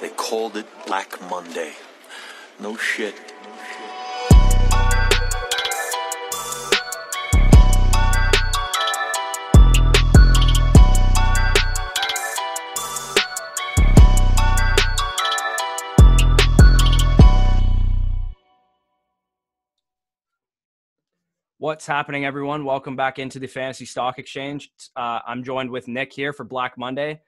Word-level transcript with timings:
They 0.00 0.10
called 0.10 0.56
it 0.56 0.66
Black 0.86 1.20
Monday. 1.28 1.72
No 2.60 2.76
shit. 2.76 3.16
What's 21.60 21.86
happening, 21.88 22.24
everyone? 22.24 22.64
Welcome 22.64 22.94
back 22.94 23.18
into 23.18 23.40
the 23.40 23.48
Fantasy 23.48 23.84
Stock 23.84 24.20
Exchange. 24.20 24.70
Uh, 24.94 25.18
I'm 25.26 25.42
joined 25.42 25.70
with 25.70 25.88
Nick 25.88 26.12
here 26.12 26.32
for 26.32 26.44
Black 26.44 26.78
Monday, 26.78 27.20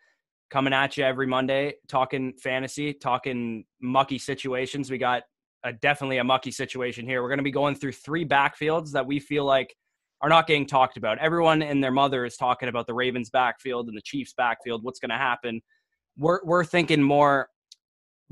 coming 0.50 0.72
at 0.72 0.96
you 0.96 1.04
every 1.04 1.26
Monday, 1.26 1.74
talking 1.88 2.34
fantasy, 2.42 2.92
talking 2.92 3.64
mucky 3.80 4.18
situations. 4.18 4.90
We 4.90 4.98
got 4.98 5.22
a, 5.64 5.72
definitely 5.72 6.18
a 6.18 6.24
mucky 6.24 6.50
situation 6.50 7.06
here. 7.06 7.22
We're 7.22 7.28
going 7.28 7.38
to 7.38 7.44
be 7.44 7.52
going 7.52 7.76
through 7.76 7.92
three 7.92 8.26
backfields 8.26 8.90
that 8.92 9.06
we 9.06 9.20
feel 9.20 9.44
like 9.44 9.74
are 10.20 10.28
not 10.28 10.46
getting 10.46 10.66
talked 10.66 10.96
about. 10.96 11.18
Everyone 11.18 11.62
and 11.62 11.82
their 11.82 11.92
mother 11.92 12.24
is 12.24 12.36
talking 12.36 12.68
about 12.68 12.86
the 12.86 12.94
Ravens 12.94 13.30
backfield 13.30 13.88
and 13.88 13.96
the 13.96 14.02
Chiefs 14.02 14.34
backfield. 14.36 14.82
What's 14.84 14.98
going 14.98 15.10
to 15.10 15.16
happen? 15.16 15.62
We're 16.18 16.40
we're 16.44 16.64
thinking 16.64 17.02
more 17.02 17.48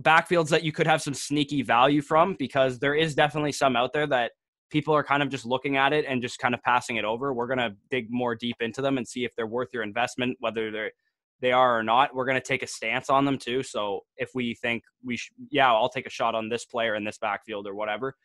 backfields 0.02 0.48
that 0.50 0.62
you 0.62 0.72
could 0.72 0.86
have 0.86 1.02
some 1.02 1.14
sneaky 1.14 1.62
value 1.62 2.02
from 2.02 2.36
because 2.38 2.78
there 2.78 2.94
is 2.94 3.14
definitely 3.14 3.52
some 3.52 3.76
out 3.76 3.92
there 3.92 4.06
that 4.06 4.32
people 4.70 4.94
are 4.94 5.02
kind 5.02 5.22
of 5.22 5.30
just 5.30 5.46
looking 5.46 5.76
at 5.76 5.92
it 5.92 6.04
and 6.06 6.20
just 6.20 6.38
kind 6.38 6.54
of 6.54 6.62
passing 6.62 6.96
it 6.96 7.04
over. 7.04 7.32
We're 7.32 7.46
going 7.46 7.58
to 7.58 7.74
dig 7.90 8.08
more 8.10 8.34
deep 8.34 8.56
into 8.60 8.82
them 8.82 8.98
and 8.98 9.08
see 9.08 9.24
if 9.24 9.34
they're 9.34 9.46
worth 9.46 9.68
your 9.72 9.82
investment, 9.82 10.36
whether 10.40 10.70
they're 10.70 10.92
they 11.40 11.52
are 11.52 11.78
or 11.78 11.82
not. 11.82 12.14
We're 12.14 12.24
going 12.24 12.40
to 12.40 12.46
take 12.46 12.62
a 12.62 12.66
stance 12.66 13.10
on 13.10 13.24
them 13.24 13.38
too. 13.38 13.62
So 13.62 14.04
if 14.16 14.30
we 14.34 14.54
think 14.54 14.82
we, 15.04 15.18
yeah, 15.50 15.72
I'll 15.72 15.88
take 15.88 16.06
a 16.06 16.10
shot 16.10 16.34
on 16.34 16.48
this 16.48 16.64
player 16.64 16.94
in 16.94 17.04
this 17.04 17.18
backfield 17.18 17.66
or 17.66 17.74
whatever. 17.74 18.16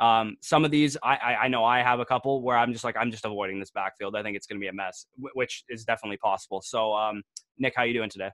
Um, 0.00 0.36
some 0.42 0.64
of 0.64 0.70
these, 0.70 0.96
I, 1.02 1.16
I, 1.16 1.34
I 1.44 1.48
know 1.48 1.64
I 1.64 1.82
have 1.82 2.00
a 2.00 2.04
couple 2.04 2.42
where 2.42 2.56
I'm 2.56 2.72
just 2.72 2.84
like 2.84 2.96
I'm 2.98 3.10
just 3.10 3.24
avoiding 3.24 3.58
this 3.60 3.70
backfield. 3.70 4.14
I 4.14 4.22
think 4.22 4.36
it's 4.36 4.46
going 4.46 4.60
to 4.60 4.64
be 4.64 4.68
a 4.68 4.72
mess, 4.72 5.06
which 5.34 5.64
is 5.68 5.84
definitely 5.84 6.18
possible. 6.18 6.60
So, 6.60 6.92
um, 6.92 7.22
Nick, 7.58 7.72
how 7.76 7.84
you 7.84 7.94
doing 7.94 8.10
today? 8.10 8.30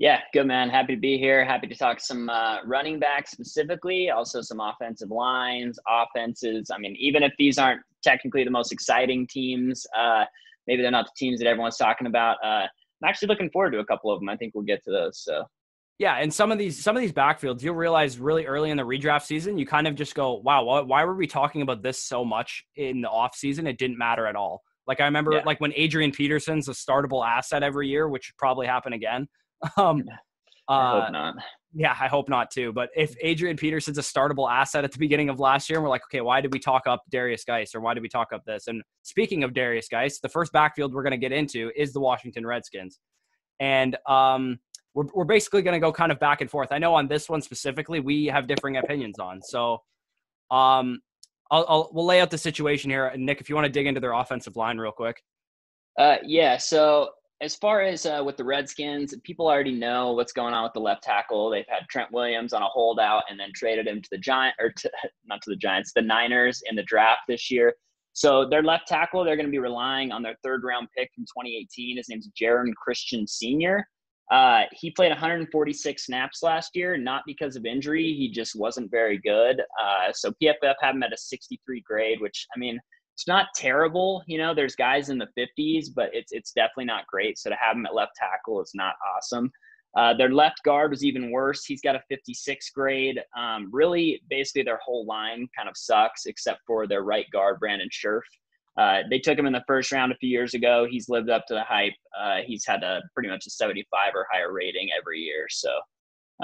Yeah, 0.00 0.18
good 0.32 0.48
man. 0.48 0.70
Happy 0.70 0.96
to 0.96 1.00
be 1.00 1.16
here. 1.16 1.44
Happy 1.44 1.68
to 1.68 1.74
talk 1.76 2.00
some 2.00 2.28
uh, 2.28 2.58
running 2.64 2.98
backs 2.98 3.30
specifically, 3.30 4.10
also 4.10 4.40
some 4.40 4.58
offensive 4.58 5.10
lines, 5.10 5.78
offenses. 5.88 6.70
I 6.74 6.78
mean, 6.78 6.96
even 6.98 7.22
if 7.22 7.32
these 7.38 7.58
aren't 7.58 7.82
technically 8.02 8.42
the 8.42 8.50
most 8.50 8.72
exciting 8.72 9.28
teams, 9.28 9.86
uh, 9.96 10.24
maybe 10.66 10.82
they're 10.82 10.90
not 10.90 11.06
the 11.06 11.12
teams 11.16 11.38
that 11.38 11.46
everyone's 11.46 11.76
talking 11.76 12.08
about. 12.08 12.38
Uh, 12.44 12.66
I'm 13.04 13.08
actually 13.10 13.28
looking 13.28 13.50
forward 13.50 13.72
to 13.72 13.78
a 13.78 13.84
couple 13.84 14.10
of 14.10 14.20
them. 14.20 14.28
I 14.28 14.36
think 14.36 14.54
we'll 14.54 14.64
get 14.64 14.82
to 14.84 14.90
those. 14.90 15.22
So. 15.22 15.44
Yeah, 15.98 16.16
and 16.16 16.32
some 16.32 16.50
of 16.50 16.58
these 16.58 16.82
some 16.82 16.96
of 16.96 17.02
these 17.02 17.12
backfields, 17.12 17.62
you'll 17.62 17.76
realize 17.76 18.18
really 18.18 18.46
early 18.46 18.70
in 18.70 18.76
the 18.76 18.82
redraft 18.82 19.26
season, 19.26 19.58
you 19.58 19.64
kind 19.64 19.86
of 19.86 19.94
just 19.94 20.16
go, 20.16 20.34
"Wow, 20.34 20.64
why, 20.64 20.80
why 20.80 21.04
were 21.04 21.14
we 21.14 21.28
talking 21.28 21.62
about 21.62 21.82
this 21.82 22.02
so 22.02 22.24
much 22.24 22.64
in 22.74 23.00
the 23.00 23.08
off 23.08 23.36
season? 23.36 23.68
It 23.68 23.78
didn't 23.78 23.96
matter 23.96 24.26
at 24.26 24.34
all." 24.34 24.62
Like 24.88 25.00
I 25.00 25.04
remember, 25.04 25.34
yeah. 25.34 25.42
like 25.46 25.60
when 25.60 25.72
Adrian 25.76 26.10
Peterson's 26.10 26.68
a 26.68 26.72
startable 26.72 27.24
asset 27.24 27.62
every 27.62 27.88
year, 27.88 28.08
which 28.08 28.32
probably 28.38 28.66
happen 28.66 28.92
again. 28.92 29.28
Um, 29.78 30.04
I 30.68 30.90
hope 30.90 31.04
uh, 31.04 31.10
not. 31.10 31.34
Yeah, 31.76 31.96
I 32.00 32.06
hope 32.06 32.28
not 32.28 32.52
too. 32.52 32.72
But 32.72 32.90
if 32.94 33.16
Adrian 33.20 33.56
Peterson's 33.56 33.98
a 33.98 34.02
startable 34.02 34.48
asset 34.50 34.84
at 34.84 34.92
the 34.92 34.98
beginning 34.98 35.28
of 35.28 35.40
last 35.40 35.68
year, 35.68 35.78
and 35.78 35.82
we're 35.82 35.90
like, 35.90 36.04
okay, 36.04 36.20
why 36.20 36.40
did 36.40 36.52
we 36.52 36.60
talk 36.60 36.86
up 36.86 37.02
Derrius 37.12 37.44
Guice 37.44 37.74
or 37.74 37.80
why 37.80 37.94
did 37.94 38.02
we 38.02 38.08
talk 38.08 38.32
up 38.32 38.44
this? 38.44 38.68
And 38.68 38.82
speaking 39.02 39.42
of 39.42 39.52
Derrius 39.52 39.90
Guice, 39.90 40.20
the 40.20 40.28
first 40.28 40.52
backfield 40.52 40.94
we're 40.94 41.02
going 41.02 41.10
to 41.10 41.16
get 41.16 41.32
into 41.32 41.72
is 41.76 41.92
the 41.92 42.00
Washington 42.00 42.46
Redskins. 42.46 43.00
And 43.58 43.96
um, 44.08 44.60
we're, 44.94 45.06
we're 45.14 45.24
basically 45.24 45.62
going 45.62 45.74
to 45.74 45.80
go 45.80 45.92
kind 45.92 46.12
of 46.12 46.20
back 46.20 46.40
and 46.40 46.50
forth. 46.50 46.68
I 46.70 46.78
know 46.78 46.94
on 46.94 47.08
this 47.08 47.28
one 47.28 47.42
specifically, 47.42 47.98
we 47.98 48.26
have 48.26 48.46
differing 48.46 48.76
opinions 48.76 49.18
on. 49.18 49.42
So 49.42 49.82
um, 50.52 51.00
I'll, 51.50 51.66
I'll, 51.68 51.90
we'll 51.92 52.06
lay 52.06 52.20
out 52.20 52.30
the 52.30 52.38
situation 52.38 52.88
here. 52.88 53.12
Nick, 53.16 53.40
if 53.40 53.48
you 53.48 53.56
want 53.56 53.66
to 53.66 53.72
dig 53.72 53.86
into 53.86 54.00
their 54.00 54.12
offensive 54.12 54.54
line 54.54 54.78
real 54.78 54.92
quick. 54.92 55.22
Uh, 55.98 56.16
yeah. 56.24 56.56
So 56.56 57.10
as 57.40 57.56
far 57.56 57.82
as 57.82 58.06
uh, 58.06 58.22
with 58.24 58.36
the 58.36 58.44
Redskins, 58.44 59.14
people 59.24 59.48
already 59.48 59.72
know 59.72 60.12
what's 60.12 60.32
going 60.32 60.54
on 60.54 60.62
with 60.62 60.72
the 60.72 60.80
left 60.80 61.02
tackle. 61.02 61.50
They've 61.50 61.64
had 61.68 61.88
Trent 61.90 62.12
Williams 62.12 62.52
on 62.52 62.62
a 62.62 62.68
holdout 62.68 63.24
and 63.28 63.38
then 63.38 63.50
traded 63.54 63.86
him 63.86 64.00
to 64.00 64.08
the 64.10 64.18
Giant 64.18 64.54
or 64.60 64.70
to, 64.70 64.90
not 65.26 65.42
to 65.42 65.50
the 65.50 65.56
Giants, 65.56 65.92
the 65.92 66.02
Niners 66.02 66.62
in 66.68 66.76
the 66.76 66.82
draft 66.84 67.22
this 67.28 67.50
year. 67.50 67.74
So 68.12 68.48
their 68.48 68.62
left 68.62 68.86
tackle, 68.86 69.24
they're 69.24 69.36
going 69.36 69.46
to 69.46 69.52
be 69.52 69.58
relying 69.58 70.12
on 70.12 70.22
their 70.22 70.36
third 70.44 70.62
round 70.62 70.86
pick 70.96 71.10
from 71.14 71.24
2018. 71.24 71.96
His 71.96 72.08
name's 72.08 72.30
Geron 72.40 72.72
Christian 72.76 73.26
Sr. 73.26 73.86
Uh, 74.30 74.62
he 74.72 74.90
played 74.90 75.10
146 75.10 76.06
snaps 76.06 76.42
last 76.42 76.74
year, 76.74 76.96
not 76.96 77.22
because 77.26 77.56
of 77.56 77.66
injury. 77.66 78.14
He 78.14 78.30
just 78.30 78.56
wasn't 78.56 78.90
very 78.90 79.18
good. 79.18 79.60
Uh, 79.60 80.12
so 80.12 80.32
PFF 80.42 80.74
had 80.80 80.94
him 80.94 81.02
at 81.02 81.12
a 81.12 81.16
63 81.16 81.82
grade, 81.82 82.20
which 82.20 82.46
I 82.54 82.58
mean 82.58 82.78
it's 83.14 83.28
not 83.28 83.46
terrible. 83.54 84.22
You 84.26 84.38
know, 84.38 84.54
there's 84.54 84.74
guys 84.74 85.08
in 85.08 85.18
the 85.18 85.28
50s, 85.38 85.86
but 85.94 86.10
it's 86.12 86.32
it's 86.32 86.52
definitely 86.52 86.86
not 86.86 87.06
great. 87.06 87.38
So 87.38 87.50
to 87.50 87.56
have 87.56 87.76
him 87.76 87.86
at 87.86 87.94
left 87.94 88.12
tackle 88.16 88.60
is 88.60 88.72
not 88.74 88.94
awesome. 89.16 89.50
Uh, 89.96 90.12
their 90.12 90.30
left 90.30 90.62
guard 90.64 90.90
was 90.90 91.04
even 91.04 91.30
worse. 91.30 91.64
He's 91.64 91.80
got 91.80 91.94
a 91.94 92.02
56 92.08 92.70
grade. 92.70 93.20
Um, 93.38 93.70
really, 93.72 94.20
basically, 94.28 94.64
their 94.64 94.80
whole 94.84 95.06
line 95.06 95.46
kind 95.56 95.68
of 95.68 95.76
sucks 95.76 96.26
except 96.26 96.60
for 96.66 96.88
their 96.88 97.02
right 97.02 97.26
guard, 97.32 97.60
Brandon 97.60 97.88
Scherff. 97.92 98.24
Uh, 98.76 99.02
they 99.08 99.20
took 99.20 99.38
him 99.38 99.46
in 99.46 99.52
the 99.52 99.62
first 99.68 99.92
round 99.92 100.10
a 100.10 100.16
few 100.16 100.28
years 100.28 100.54
ago. 100.54 100.84
He's 100.90 101.08
lived 101.08 101.30
up 101.30 101.46
to 101.46 101.54
the 101.54 101.62
hype. 101.62 101.92
Uh, 102.18 102.38
he's 102.44 102.66
had 102.66 102.82
a 102.82 103.00
pretty 103.14 103.28
much 103.28 103.46
a 103.46 103.50
75 103.50 104.14
or 104.16 104.26
higher 104.32 104.52
rating 104.52 104.88
every 104.98 105.20
year. 105.20 105.46
So, 105.48 105.70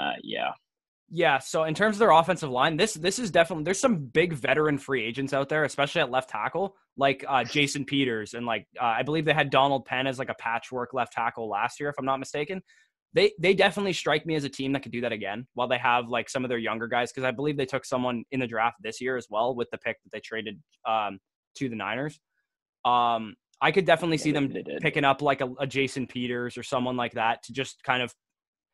uh, 0.01 0.13
yeah. 0.23 0.51
Yeah, 1.13 1.39
so 1.39 1.65
in 1.65 1.73
terms 1.73 1.97
of 1.97 1.99
their 1.99 2.11
offensive 2.11 2.49
line, 2.49 2.77
this 2.77 2.93
this 2.93 3.19
is 3.19 3.31
definitely 3.31 3.65
there's 3.65 3.81
some 3.81 3.97
big 3.97 4.31
veteran 4.31 4.77
free 4.77 5.03
agents 5.03 5.33
out 5.33 5.49
there, 5.49 5.65
especially 5.65 5.99
at 5.99 6.09
left 6.09 6.29
tackle, 6.29 6.77
like 6.95 7.25
uh, 7.27 7.43
Jason 7.43 7.83
Peters 7.83 8.33
and 8.33 8.45
like 8.45 8.65
uh, 8.79 8.85
I 8.85 9.03
believe 9.03 9.25
they 9.25 9.33
had 9.33 9.49
Donald 9.49 9.83
Penn 9.83 10.07
as 10.07 10.17
like 10.17 10.29
a 10.29 10.35
patchwork 10.35 10.93
left 10.93 11.11
tackle 11.11 11.49
last 11.49 11.81
year, 11.81 11.89
if 11.89 11.95
I'm 11.99 12.05
not 12.05 12.19
mistaken. 12.19 12.61
They 13.13 13.33
they 13.41 13.53
definitely 13.53 13.91
strike 13.91 14.25
me 14.25 14.35
as 14.35 14.45
a 14.45 14.49
team 14.49 14.71
that 14.71 14.83
could 14.83 14.93
do 14.93 15.01
that 15.01 15.11
again, 15.11 15.47
while 15.53 15.67
they 15.67 15.77
have 15.79 16.07
like 16.07 16.29
some 16.29 16.45
of 16.45 16.49
their 16.49 16.57
younger 16.57 16.87
guys, 16.87 17.11
because 17.11 17.25
I 17.25 17.31
believe 17.31 17.57
they 17.57 17.65
took 17.65 17.83
someone 17.83 18.23
in 18.31 18.39
the 18.39 18.47
draft 18.47 18.77
this 18.81 19.01
year 19.01 19.17
as 19.17 19.27
well 19.29 19.53
with 19.53 19.69
the 19.69 19.79
pick 19.79 19.97
that 20.03 20.11
they 20.13 20.21
traded 20.21 20.61
um, 20.87 21.19
to 21.55 21.67
the 21.67 21.75
Niners. 21.75 22.21
Um, 22.85 23.35
I 23.59 23.73
could 23.73 23.85
definitely 23.85 24.15
yeah, 24.17 24.23
see 24.23 24.31
them 24.31 24.53
picking 24.81 25.03
up 25.03 25.21
like 25.21 25.41
a, 25.41 25.49
a 25.59 25.67
Jason 25.67 26.07
Peters 26.07 26.57
or 26.57 26.63
someone 26.63 26.95
like 26.95 27.13
that 27.13 27.43
to 27.43 27.53
just 27.53 27.83
kind 27.83 28.01
of 28.01 28.13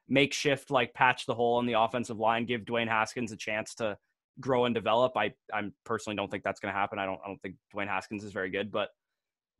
makeshift 0.09 0.71
like 0.71 0.93
patch 0.93 1.25
the 1.25 1.35
hole 1.35 1.59
in 1.59 1.65
the 1.65 1.73
offensive 1.73 2.17
line, 2.17 2.45
give 2.45 2.61
Dwayne 2.61 2.87
Haskins 2.87 3.31
a 3.31 3.37
chance 3.37 3.75
to 3.75 3.97
grow 4.39 4.65
and 4.65 4.75
develop. 4.75 5.13
I 5.15 5.33
I 5.53 5.69
personally 5.85 6.15
don't 6.15 6.29
think 6.29 6.43
that's 6.43 6.59
going 6.59 6.73
to 6.73 6.79
happen. 6.79 6.99
I 6.99 7.05
don't 7.05 7.19
I 7.23 7.27
don't 7.27 7.41
think 7.41 7.55
Dwayne 7.75 7.87
Haskins 7.87 8.23
is 8.23 8.31
very 8.31 8.49
good, 8.49 8.71
but 8.71 8.89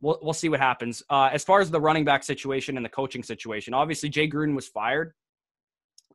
we'll 0.02 0.20
we'll 0.22 0.34
see 0.34 0.50
what 0.50 0.60
happens. 0.60 1.04
Uh, 1.10 1.30
as 1.32 1.44
far 1.44 1.60
as 1.60 1.72
the 1.72 1.82
running 1.82 2.06
back 2.06 2.24
situation 2.24 2.78
and 2.78 2.86
the 2.86 2.90
coaching 2.90 3.24
situation, 3.24 3.74
obviously 3.74 4.10
Jay 4.10 4.30
Gruden 4.30 4.56
was 4.56 4.68
fired 4.68 5.14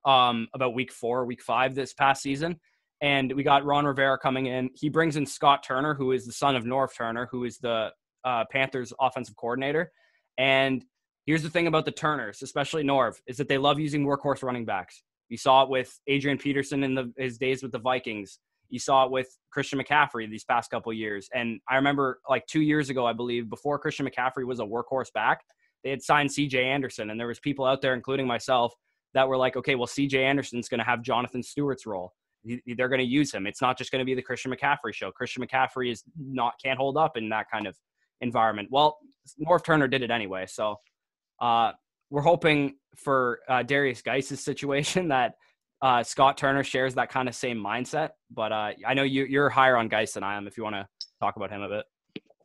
um, 0.04 0.48
about 0.54 0.74
week 0.74 0.92
four, 0.92 1.24
week 1.24 1.42
five 1.42 1.74
this 1.74 1.92
past 1.92 2.22
season. 2.22 2.58
And 3.00 3.32
we 3.32 3.42
got 3.42 3.64
Ron 3.64 3.84
Rivera 3.84 4.16
coming 4.16 4.46
in. 4.46 4.70
He 4.74 4.88
brings 4.88 5.16
in 5.16 5.26
Scott 5.26 5.64
Turner, 5.64 5.92
who 5.92 6.12
is 6.12 6.24
the 6.24 6.32
son 6.32 6.54
of 6.54 6.62
Norv 6.62 6.94
Turner, 6.96 7.28
who 7.32 7.44
is 7.44 7.58
the 7.58 7.90
uh, 8.24 8.44
Panthers 8.50 8.92
offensive 9.00 9.34
coordinator. 9.34 9.90
And 10.38 10.84
Here's 11.26 11.42
the 11.42 11.50
thing 11.50 11.68
about 11.68 11.84
the 11.84 11.92
Turners, 11.92 12.42
especially 12.42 12.82
Norv, 12.82 13.20
is 13.26 13.36
that 13.36 13.48
they 13.48 13.58
love 13.58 13.78
using 13.78 14.04
workhorse 14.04 14.42
running 14.42 14.64
backs. 14.64 15.02
You 15.28 15.36
saw 15.36 15.62
it 15.62 15.70
with 15.70 15.98
Adrian 16.08 16.36
Peterson 16.36 16.82
in 16.82 16.94
the, 16.94 17.12
his 17.16 17.38
days 17.38 17.62
with 17.62 17.72
the 17.72 17.78
Vikings. 17.78 18.38
You 18.68 18.78
saw 18.78 19.04
it 19.04 19.10
with 19.10 19.28
Christian 19.50 19.78
McCaffrey 19.78 20.28
these 20.28 20.44
past 20.44 20.70
couple 20.70 20.92
years. 20.92 21.28
And 21.32 21.60
I 21.68 21.76
remember 21.76 22.20
like 22.28 22.46
two 22.46 22.60
years 22.60 22.90
ago, 22.90 23.06
I 23.06 23.12
believe, 23.12 23.48
before 23.48 23.78
Christian 23.78 24.06
McCaffrey 24.06 24.44
was 24.44 24.60
a 24.60 24.64
workhorse 24.64 25.12
back, 25.12 25.42
they 25.84 25.90
had 25.90 26.02
signed 26.02 26.30
CJ 26.30 26.54
Anderson. 26.54 27.10
And 27.10 27.20
there 27.20 27.28
was 27.28 27.38
people 27.40 27.64
out 27.64 27.82
there, 27.82 27.94
including 27.94 28.26
myself, 28.26 28.74
that 29.14 29.28
were 29.28 29.36
like, 29.36 29.56
okay, 29.56 29.74
well, 29.74 29.86
CJ 29.86 30.14
Anderson's 30.14 30.68
going 30.68 30.80
to 30.80 30.84
have 30.84 31.02
Jonathan 31.02 31.42
Stewart's 31.42 31.86
role. 31.86 32.12
They're 32.44 32.88
going 32.88 32.98
to 32.98 33.06
use 33.06 33.32
him. 33.32 33.46
It's 33.46 33.62
not 33.62 33.78
just 33.78 33.92
going 33.92 34.00
to 34.00 34.04
be 34.04 34.14
the 34.14 34.22
Christian 34.22 34.52
McCaffrey 34.52 34.92
show. 34.92 35.12
Christian 35.12 35.46
McCaffrey 35.46 35.92
is 35.92 36.02
not 36.18 36.54
can't 36.62 36.78
hold 36.78 36.96
up 36.96 37.16
in 37.16 37.28
that 37.28 37.46
kind 37.50 37.66
of 37.66 37.76
environment. 38.20 38.68
Well, 38.70 38.98
Norv 39.46 39.64
Turner 39.64 39.86
did 39.86 40.02
it 40.02 40.10
anyway. 40.10 40.46
So 40.48 40.76
uh, 41.42 41.72
we're 42.10 42.22
hoping 42.22 42.76
for 42.96 43.40
uh, 43.48 43.62
Derrius 43.62 44.02
Guice's 44.02 44.40
situation 44.40 45.08
that 45.08 45.34
uh, 45.82 46.02
Scott 46.02 46.38
Turner 46.38 46.62
shares 46.62 46.94
that 46.94 47.10
kind 47.10 47.28
of 47.28 47.34
same 47.34 47.58
mindset. 47.58 48.10
But 48.30 48.52
uh, 48.52 48.70
I 48.86 48.94
know 48.94 49.02
you, 49.02 49.24
you're 49.24 49.50
higher 49.50 49.76
on 49.76 49.88
Guice 49.88 50.12
than 50.12 50.22
I 50.22 50.36
am. 50.36 50.46
If 50.46 50.56
you 50.56 50.62
want 50.62 50.76
to 50.76 50.86
talk 51.20 51.36
about 51.36 51.50
him 51.50 51.62
a 51.62 51.68
bit. 51.68 51.84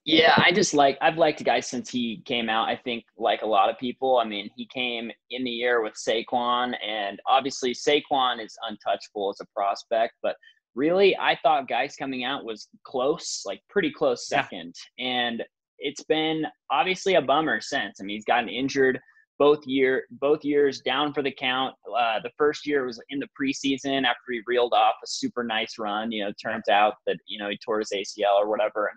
Yeah, 0.04 0.34
I 0.38 0.54
just 0.54 0.74
like 0.74 0.98
I've 1.02 1.18
liked 1.18 1.44
Guice 1.44 1.68
since 1.68 1.90
he 1.90 2.24
came 2.26 2.50
out. 2.50 2.70
I 2.70 2.78
think 2.78 3.04
like 3.18 3.42
a 3.42 3.46
lot 3.46 3.70
of 3.70 3.78
people. 3.78 4.18
I 4.18 4.24
mean, 4.24 4.50
he 4.56 4.66
came 4.74 5.12
in 5.32 5.44
the 5.44 5.52
year 5.52 5.84
with 5.84 5.96
Saquon, 5.96 6.74
and 6.82 7.20
obviously 7.28 7.74
Saquon 7.74 8.44
is 8.44 8.58
untouchable 8.70 9.30
as 9.30 9.42
a 9.42 9.46
prospect, 9.54 10.14
but 10.24 10.38
really 10.76 11.18
I 11.18 11.38
thought 11.44 11.68
Guice 11.68 11.98
coming 11.98 12.24
out 12.24 12.46
was 12.46 12.70
close, 12.86 13.44
like 13.46 13.62
pretty 13.70 13.92
close 13.92 14.30
second. 14.30 14.74
Yeah. 14.98 15.06
And 15.06 15.44
it's 15.80 16.04
been 16.04 16.46
obviously 16.72 17.16
a 17.16 17.22
bummer 17.22 17.62
since. 17.62 18.00
I 18.00 18.04
mean, 18.04 18.16
he's 18.18 18.26
gotten 18.26 18.50
injured 18.50 19.00
both 19.40 19.66
year 19.68 20.06
both 20.12 20.44
years 20.44 20.82
down 20.82 21.14
for 21.14 21.22
the 21.22 21.32
count. 21.32 21.76
Uh, 21.88 22.20
the 22.24 22.32
first 22.38 22.66
year 22.66 22.86
was 22.86 23.02
in 23.10 23.20
the 23.20 23.28
preseason 23.40 24.04
after 24.04 24.32
he 24.32 24.42
reeled 24.48 24.74
off 24.74 24.96
a 25.04 25.08
super 25.08 25.44
nice 25.44 25.78
run. 25.78 26.12
You 26.12 26.26
know, 26.26 26.32
turns 26.44 26.68
out 26.70 26.96
that 27.06 27.18
you 27.28 27.40
know 27.40 27.50
he 27.50 27.58
tore 27.64 27.80
his 27.80 27.92
ACL 27.94 28.36
or 28.40 28.50
whatever. 28.50 28.92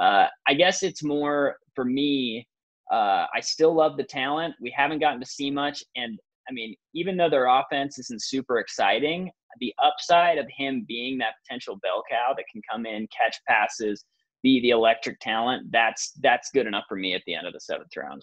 Uh, 0.00 0.26
I 0.46 0.54
guess 0.54 0.82
it's 0.82 1.02
more 1.02 1.56
for 1.74 1.84
me. 1.84 2.46
Uh, 2.92 3.26
I 3.34 3.40
still 3.40 3.74
love 3.74 3.96
the 3.96 4.04
talent. 4.04 4.54
We 4.60 4.72
haven't 4.76 5.00
gotten 5.00 5.20
to 5.20 5.26
see 5.26 5.50
much, 5.50 5.82
and 5.96 6.18
I 6.48 6.52
mean, 6.52 6.74
even 6.94 7.16
though 7.16 7.30
their 7.30 7.46
offense 7.46 7.98
isn't 7.98 8.22
super 8.22 8.58
exciting, 8.58 9.30
the 9.58 9.74
upside 9.82 10.38
of 10.38 10.46
him 10.56 10.84
being 10.86 11.18
that 11.18 11.34
potential 11.42 11.78
bell 11.82 12.02
cow 12.08 12.34
that 12.36 12.44
can 12.52 12.62
come 12.70 12.86
in, 12.86 13.08
catch 13.16 13.36
passes, 13.48 14.04
be 14.46 14.60
the 14.60 14.70
electric 14.70 15.18
talent, 15.18 15.72
that's 15.72 16.12
that's 16.22 16.50
good 16.52 16.68
enough 16.68 16.84
for 16.88 16.96
me 16.96 17.14
at 17.14 17.22
the 17.26 17.34
end 17.34 17.48
of 17.48 17.52
the 17.52 17.58
seventh 17.58 17.90
round. 17.96 18.22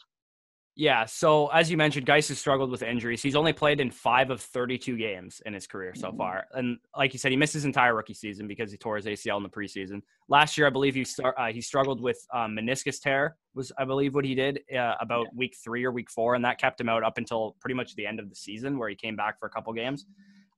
Yeah. 0.75 1.05
So 1.05 1.47
as 1.47 1.69
you 1.69 1.75
mentioned, 1.75 2.05
Guice 2.05 2.29
has 2.29 2.39
struggled 2.39 2.71
with 2.71 2.81
injuries. 2.81 3.21
He's 3.21 3.35
only 3.35 3.53
played 3.53 3.79
in 3.79 3.91
five 3.91 4.31
of 4.31 4.41
32 4.41 4.97
games 4.97 5.39
in 5.45 5.53
his 5.53 5.67
career 5.67 5.93
so 5.93 6.07
mm-hmm. 6.07 6.17
far, 6.17 6.45
and 6.53 6.77
like 6.97 7.11
you 7.11 7.19
said, 7.19 7.31
he 7.31 7.37
missed 7.37 7.53
his 7.53 7.65
entire 7.65 7.93
rookie 7.93 8.13
season 8.13 8.47
because 8.47 8.71
he 8.71 8.77
tore 8.77 8.95
his 8.95 9.05
ACL 9.05 9.35
in 9.37 9.43
the 9.43 9.49
preseason. 9.49 10.01
Last 10.29 10.57
year, 10.57 10.65
I 10.65 10.69
believe 10.69 10.95
he 10.95 11.03
start, 11.03 11.35
uh, 11.37 11.47
he 11.47 11.61
struggled 11.61 11.99
with 11.99 12.17
um, 12.33 12.55
meniscus 12.55 13.01
tear 13.01 13.35
was 13.53 13.73
I 13.77 13.83
believe 13.83 14.15
what 14.15 14.23
he 14.23 14.33
did 14.33 14.61
uh, 14.73 14.95
about 15.01 15.25
yeah. 15.25 15.37
week 15.37 15.57
three 15.61 15.83
or 15.83 15.91
week 15.91 16.09
four, 16.09 16.35
and 16.35 16.45
that 16.45 16.57
kept 16.57 16.79
him 16.79 16.87
out 16.87 17.03
up 17.03 17.17
until 17.17 17.57
pretty 17.59 17.75
much 17.75 17.95
the 17.95 18.07
end 18.07 18.21
of 18.21 18.29
the 18.29 18.35
season, 18.35 18.79
where 18.79 18.87
he 18.87 18.95
came 18.95 19.17
back 19.17 19.39
for 19.39 19.47
a 19.47 19.51
couple 19.51 19.73
games. 19.73 20.05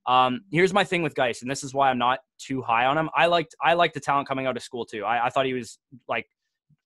Um, 0.06 0.42
here's 0.52 0.72
my 0.72 0.84
thing 0.84 1.02
with 1.02 1.14
Guice, 1.14 1.42
and 1.42 1.50
this 1.50 1.64
is 1.64 1.74
why 1.74 1.90
I'm 1.90 1.98
not 1.98 2.20
too 2.38 2.62
high 2.62 2.86
on 2.86 2.96
him. 2.96 3.10
I 3.14 3.26
liked 3.26 3.54
I 3.62 3.74
liked 3.74 3.94
the 3.94 4.00
talent 4.00 4.28
coming 4.28 4.46
out 4.46 4.56
of 4.56 4.62
school 4.62 4.84
too. 4.84 5.04
I, 5.04 5.26
I 5.26 5.30
thought 5.30 5.46
he 5.46 5.52
was 5.52 5.78
like 6.08 6.26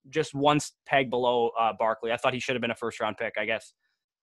just 0.08 0.34
one 0.34 0.58
peg 0.86 1.10
below 1.10 1.50
uh, 1.58 1.72
Barkley. 1.78 2.12
I 2.12 2.16
thought 2.16 2.32
he 2.32 2.40
should 2.40 2.54
have 2.54 2.62
been 2.62 2.70
a 2.70 2.76
first 2.76 2.98
round 3.00 3.18
pick. 3.18 3.34
I 3.38 3.44
guess 3.44 3.74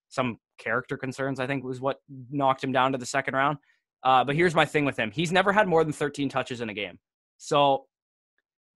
some 0.09 0.37
character 0.57 0.97
concerns, 0.97 1.39
I 1.39 1.47
think, 1.47 1.63
was 1.63 1.79
what 1.79 1.97
knocked 2.31 2.63
him 2.63 2.71
down 2.71 2.91
to 2.93 2.97
the 2.97 3.05
second 3.05 3.35
round. 3.35 3.57
Uh, 4.03 4.23
but 4.23 4.35
here's 4.35 4.55
my 4.55 4.65
thing 4.65 4.85
with 4.85 4.97
him: 4.97 5.11
he's 5.11 5.31
never 5.31 5.53
had 5.53 5.67
more 5.67 5.83
than 5.83 5.93
13 5.93 6.29
touches 6.29 6.61
in 6.61 6.69
a 6.69 6.73
game. 6.73 6.97
So 7.37 7.85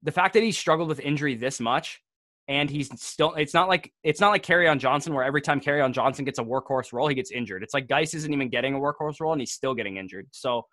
the 0.04 0.12
fact 0.12 0.34
that 0.36 0.44
he 0.44 0.52
struggled 0.52 0.88
with 0.88 1.00
injury 1.00 1.36
this 1.36 1.60
much, 1.60 2.02
and 2.48 2.70
he's 2.70 2.90
still 3.02 3.34
it's 3.36 3.54
not 3.54 3.68
like 3.68 3.94
it's 4.04 4.20
not 4.20 4.30
like 4.30 4.44
carry 4.44 4.66
Kerryon 4.66 4.80
Johnson 4.80 5.14
where 5.14 5.24
every 5.24 5.42
time 5.42 5.60
carry 5.60 5.82
Kerryon 5.82 5.94
Johnson 5.94 6.26
gets 6.26 6.40
a 6.40 6.44
workhorse 6.44 6.92
role, 6.94 7.08
he 7.08 7.16
gets 7.16 7.32
injured. 7.32 7.64
It's 7.64 7.74
like 7.74 7.88
Guice 7.88 8.14
isn't 8.14 8.34
even 8.34 8.50
getting 8.50 8.76
a 8.76 8.80
workhorse 8.80 9.20
role, 9.20 9.32
and 9.32 9.42
he's 9.42 9.52
still 9.52 9.74
getting 9.74 9.98
injured. 9.98 10.28
So 10.32 10.66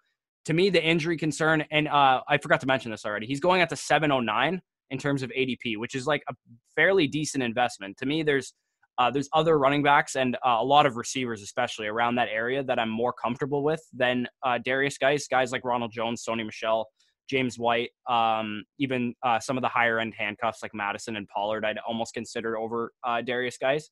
to 0.47 0.55
me, 0.55 0.71
the 0.71 0.83
injury 0.83 1.17
concern, 1.17 1.65
and 1.71 1.89
uh, 1.89 2.23
I 2.27 2.39
forgot 2.39 2.61
to 2.61 2.67
mention 2.67 2.91
this 2.91 3.05
already, 3.05 3.27
he's 3.27 3.41
going 3.41 3.61
at 3.61 3.69
the 3.69 3.77
709 3.77 4.61
in 4.91 4.99
terms 4.99 5.23
of 5.23 5.31
ADP, 5.31 5.77
which 5.77 5.95
is 5.95 6.07
like 6.07 6.23
a 6.29 6.35
fairly 6.75 7.07
decent 7.07 7.45
investment. 7.45 7.97
To 7.99 8.07
me, 8.07 8.23
there's 8.23 8.55
uh, 8.99 9.11
there's 9.11 9.29
other 9.33 9.59
running 9.59 9.83
backs 9.83 10.17
and 10.17 10.37
uh, 10.37 10.57
a 10.59 10.65
lot 10.65 10.85
of 10.85 10.97
receivers, 10.97 11.41
especially 11.41 11.87
around 11.87 12.17
that 12.17 12.29
area, 12.33 12.65
that 12.65 12.81
I'm 12.81 12.91
more 12.91 13.13
comfortable 13.13 13.63
with 13.63 13.81
than 13.93 14.27
uh, 14.43 14.59
Derrius 14.67 14.99
Guice. 14.99 15.29
Guys 15.29 15.53
like 15.53 15.65
Ronald 15.65 15.93
Jones, 15.93 16.25
Sony 16.29 16.45
Michel, 16.45 16.89
James 17.29 17.59
White, 17.59 17.91
um, 18.09 18.65
even 18.79 19.15
uh, 19.23 19.39
some 19.39 19.57
of 19.57 19.63
the 19.63 19.69
higher 19.69 19.99
end 19.99 20.15
handcuffs 20.17 20.63
like 20.63 20.75
Mattison 20.75 21.17
and 21.17 21.29
Pollard, 21.29 21.65
I'd 21.65 21.79
almost 21.87 22.15
consider 22.15 22.59
over 22.59 22.93
uh, 23.05 23.23
Derrius 23.27 23.59
Guice. 23.61 23.91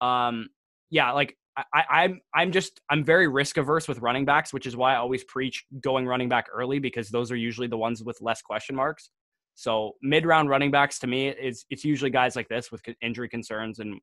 Um, 0.00 0.48
yeah, 0.90 1.12
like 1.12 1.36
I, 1.56 1.84
I'm 1.90 2.20
I'm 2.34 2.50
just 2.52 2.80
I'm 2.90 3.04
very 3.04 3.28
risk 3.28 3.56
averse 3.56 3.86
with 3.88 3.98
running 4.00 4.24
backs, 4.24 4.52
which 4.52 4.66
is 4.66 4.76
why 4.76 4.94
I 4.94 4.96
always 4.96 5.24
preach 5.24 5.64
going 5.80 6.06
running 6.06 6.28
back 6.28 6.46
early 6.52 6.78
because 6.78 7.10
those 7.10 7.30
are 7.30 7.36
usually 7.36 7.66
the 7.66 7.76
ones 7.76 8.02
with 8.02 8.18
less 8.20 8.40
question 8.42 8.74
marks. 8.74 9.10
So 9.54 9.92
mid 10.02 10.24
round 10.24 10.48
running 10.48 10.70
backs 10.70 10.98
to 11.00 11.06
me 11.06 11.28
is 11.28 11.66
it's 11.70 11.84
usually 11.84 12.10
guys 12.10 12.36
like 12.36 12.48
this 12.48 12.72
with 12.72 12.82
injury 13.02 13.28
concerns 13.28 13.80
and 13.80 14.00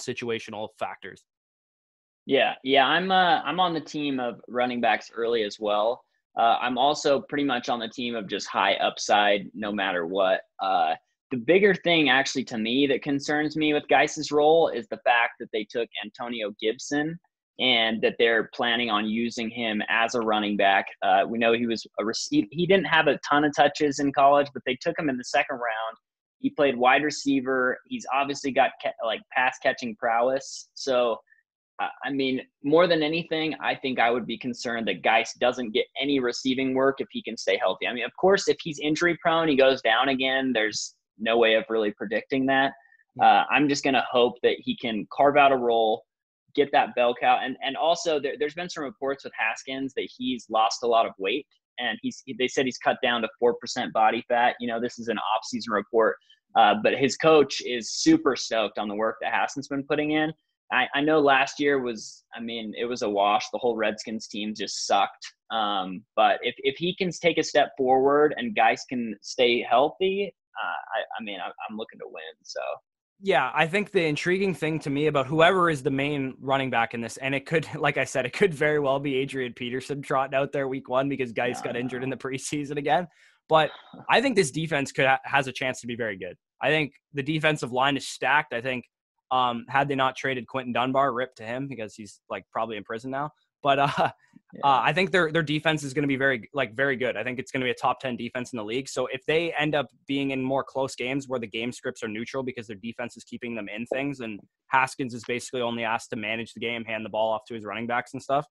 situational 0.00 0.68
factors. 0.78 1.24
Yeah, 2.26 2.54
yeah, 2.62 2.86
I'm 2.86 3.10
uh, 3.10 3.40
I'm 3.42 3.60
on 3.60 3.72
the 3.72 3.80
team 3.80 4.20
of 4.20 4.40
running 4.48 4.80
backs 4.80 5.10
early 5.14 5.44
as 5.44 5.58
well. 5.58 6.02
Uh, 6.36 6.58
I'm 6.60 6.76
also 6.76 7.20
pretty 7.20 7.44
much 7.44 7.68
on 7.68 7.78
the 7.78 7.88
team 7.88 8.14
of 8.14 8.28
just 8.28 8.46
high 8.46 8.74
upside, 8.74 9.50
no 9.54 9.72
matter 9.72 10.06
what. 10.06 10.42
Uh, 10.62 10.94
the 11.30 11.38
bigger 11.38 11.74
thing, 11.74 12.08
actually, 12.08 12.44
to 12.44 12.58
me 12.58 12.86
that 12.86 13.02
concerns 13.02 13.56
me 13.56 13.72
with 13.72 13.88
Guice's 13.88 14.30
role 14.30 14.68
is 14.68 14.86
the 14.88 14.98
fact 14.98 15.34
that 15.40 15.48
they 15.52 15.64
took 15.64 15.88
Antonio 16.04 16.52
Gibson 16.60 17.18
and 17.58 18.02
that 18.02 18.16
they're 18.18 18.50
planning 18.54 18.90
on 18.90 19.06
using 19.06 19.48
him 19.48 19.82
as 19.88 20.14
a 20.14 20.20
running 20.20 20.56
back. 20.56 20.86
Uh, 21.02 21.22
we 21.26 21.38
know 21.38 21.52
he 21.52 21.66
was 21.66 21.86
a 21.98 22.04
receiver. 22.04 22.46
He 22.50 22.66
didn't 22.66 22.86
have 22.86 23.06
a 23.06 23.18
ton 23.28 23.44
of 23.44 23.56
touches 23.56 23.98
in 23.98 24.12
college, 24.12 24.48
but 24.52 24.62
they 24.66 24.76
took 24.80 24.98
him 24.98 25.08
in 25.08 25.16
the 25.16 25.24
second 25.24 25.56
round. 25.56 25.96
He 26.38 26.50
played 26.50 26.76
wide 26.76 27.02
receiver. 27.02 27.78
He's 27.86 28.06
obviously 28.14 28.50
got 28.50 28.72
ca- 28.82 28.92
like 29.04 29.22
pass 29.32 29.56
catching 29.62 29.96
prowess. 29.96 30.68
So, 30.74 31.16
I 31.78 32.10
mean, 32.10 32.40
more 32.64 32.86
than 32.86 33.02
anything, 33.02 33.54
I 33.60 33.74
think 33.74 33.98
I 33.98 34.10
would 34.10 34.26
be 34.26 34.38
concerned 34.38 34.88
that 34.88 35.02
Guice 35.02 35.34
doesn't 35.34 35.72
get 35.72 35.84
any 36.00 36.20
receiving 36.20 36.74
work 36.74 37.00
if 37.00 37.08
he 37.10 37.22
can 37.22 37.36
stay 37.36 37.58
healthy. 37.58 37.86
I 37.86 37.92
mean, 37.92 38.04
of 38.04 38.12
course, 38.18 38.48
if 38.48 38.56
he's 38.62 38.78
injury 38.78 39.18
prone, 39.20 39.48
he 39.48 39.56
goes 39.56 39.82
down 39.82 40.08
again. 40.08 40.52
There's 40.54 40.94
no 41.18 41.36
way 41.36 41.54
of 41.54 41.64
really 41.68 41.92
predicting 41.92 42.46
that. 42.46 42.72
Uh, 43.22 43.44
I'm 43.50 43.68
just 43.68 43.84
going 43.84 43.94
to 43.94 44.04
hope 44.10 44.34
that 44.42 44.56
he 44.58 44.76
can 44.76 45.06
carve 45.12 45.36
out 45.36 45.52
a 45.52 45.56
role 45.56 46.02
get 46.56 46.72
that 46.72 46.94
bell 46.96 47.14
cow. 47.14 47.38
And 47.44 47.56
and 47.62 47.76
also 47.76 48.18
there, 48.18 48.34
has 48.40 48.54
been 48.54 48.68
some 48.68 48.82
reports 48.82 49.22
with 49.22 49.32
Haskins 49.38 49.92
that 49.94 50.08
he's 50.16 50.46
lost 50.50 50.82
a 50.82 50.86
lot 50.86 51.06
of 51.06 51.12
weight, 51.18 51.46
and 51.78 51.96
he's 52.02 52.24
they 52.38 52.48
said 52.48 52.64
he's 52.64 52.78
cut 52.78 52.96
down 53.02 53.22
to 53.22 53.28
four 53.38 53.54
percent 53.60 53.92
body 53.92 54.24
fat. 54.26 54.56
You 54.58 54.66
know, 54.66 54.80
this 54.80 54.98
is 54.98 55.08
an 55.08 55.18
off 55.18 55.44
season 55.44 55.72
report, 55.72 56.16
uh, 56.56 56.74
but 56.82 56.94
his 56.94 57.16
coach 57.16 57.60
is 57.60 57.92
super 57.92 58.34
stoked 58.34 58.78
on 58.78 58.88
the 58.88 58.94
work 58.94 59.16
that 59.20 59.32
Haskins 59.32 59.68
been 59.68 59.84
putting 59.84 60.12
in. 60.12 60.32
I, 60.72 60.86
I 60.94 61.00
know 61.00 61.20
last 61.20 61.60
year 61.60 61.80
was, 61.80 62.24
I 62.34 62.40
mean, 62.40 62.72
it 62.76 62.86
was 62.86 63.02
a 63.02 63.10
wash. 63.10 63.44
The 63.52 63.58
whole 63.58 63.76
Redskins 63.76 64.26
team 64.26 64.54
just 64.56 64.86
sucked. 64.86 65.26
Um, 65.50 66.02
but 66.16 66.38
if, 66.42 66.54
if 66.58 66.76
he 66.76 66.94
can 66.96 67.10
take 67.10 67.38
a 67.38 67.42
step 67.42 67.70
forward 67.76 68.34
and 68.36 68.54
Guice 68.54 68.84
can 68.84 69.14
stay 69.22 69.62
healthy, 69.68 70.34
uh, 70.60 70.66
I, 70.66 71.20
I 71.20 71.24
mean, 71.24 71.38
I, 71.40 71.46
I'm 71.46 71.76
looking 71.76 72.00
to 72.00 72.06
win. 72.06 72.22
So 72.42 72.60
yeah, 73.20 73.50
I 73.54 73.66
think 73.66 73.92
the 73.92 74.04
intriguing 74.04 74.52
thing 74.52 74.78
to 74.80 74.90
me 74.90 75.06
about 75.06 75.26
whoever 75.26 75.70
is 75.70 75.82
the 75.82 75.90
main 75.90 76.34
running 76.40 76.68
back 76.68 76.92
in 76.92 77.00
this, 77.00 77.16
and 77.16 77.34
it 77.34 77.46
could, 77.46 77.66
like 77.78 77.96
I 77.96 78.04
said, 78.04 78.26
it 78.26 78.32
could 78.32 78.52
very 78.52 78.78
well 78.78 78.98
be 78.98 79.16
Adrian 79.16 79.52
Peterson 79.52 80.02
trotting 80.02 80.34
out 80.34 80.52
there 80.52 80.68
week 80.68 80.88
one 80.88 81.08
because 81.08 81.32
Guice 81.32 81.62
got 81.62 81.76
injured 81.76 82.02
in 82.02 82.10
the 82.10 82.16
preseason 82.16 82.76
again. 82.76 83.06
But 83.48 83.70
I 84.10 84.20
think 84.20 84.36
this 84.36 84.50
defense 84.50 84.92
could 84.92 85.06
ha- 85.06 85.20
has 85.24 85.46
a 85.46 85.52
chance 85.52 85.80
to 85.80 85.86
be 85.86 85.96
very 85.96 86.18
good. 86.18 86.36
I 86.60 86.68
think 86.68 86.92
the 87.14 87.22
defensive 87.22 87.72
line 87.72 87.96
is 87.96 88.06
stacked. 88.06 88.52
I 88.52 88.60
think 88.60 88.84
um, 89.30 89.64
had 89.68 89.88
they 89.88 89.94
not 89.94 90.16
traded 90.16 90.46
Quinton 90.46 90.72
Dunbar, 90.72 91.12
rip 91.12 91.34
to 91.36 91.42
him 91.42 91.66
because 91.68 91.94
he's 91.94 92.20
like 92.30 92.44
probably 92.52 92.76
in 92.76 92.84
prison 92.84 93.10
now. 93.10 93.30
But 93.62 93.78
uh, 93.78 93.88
yeah. 93.98 94.60
uh, 94.62 94.80
I 94.82 94.92
think 94.92 95.10
their 95.10 95.32
their 95.32 95.42
defense 95.42 95.82
is 95.82 95.92
going 95.92 96.04
to 96.04 96.08
be 96.08 96.16
very 96.16 96.48
like 96.54 96.74
very 96.74 96.96
good. 96.96 97.16
I 97.16 97.24
think 97.24 97.38
it's 97.38 97.50
going 97.50 97.60
to 97.60 97.64
be 97.64 97.70
a 97.70 97.74
top 97.74 98.00
ten 98.00 98.16
defense 98.16 98.52
in 98.52 98.56
the 98.58 98.64
league. 98.64 98.88
So 98.88 99.06
if 99.06 99.24
they 99.26 99.52
end 99.58 99.74
up 99.74 99.86
being 100.06 100.30
in 100.30 100.42
more 100.42 100.62
close 100.62 100.94
games 100.94 101.26
where 101.28 101.40
the 101.40 101.46
game 101.46 101.72
scripts 101.72 102.02
are 102.02 102.08
neutral 102.08 102.42
because 102.42 102.66
their 102.66 102.76
defense 102.76 103.16
is 103.16 103.24
keeping 103.24 103.54
them 103.54 103.68
in 103.74 103.86
things, 103.86 104.20
and 104.20 104.40
Haskins 104.68 105.14
is 105.14 105.24
basically 105.26 105.62
only 105.62 105.84
asked 105.84 106.10
to 106.10 106.16
manage 106.16 106.52
the 106.54 106.60
game, 106.60 106.84
hand 106.84 107.04
the 107.04 107.10
ball 107.10 107.32
off 107.32 107.42
to 107.48 107.54
his 107.54 107.64
running 107.64 107.86
backs 107.86 108.12
and 108.12 108.22
stuff. 108.22 108.46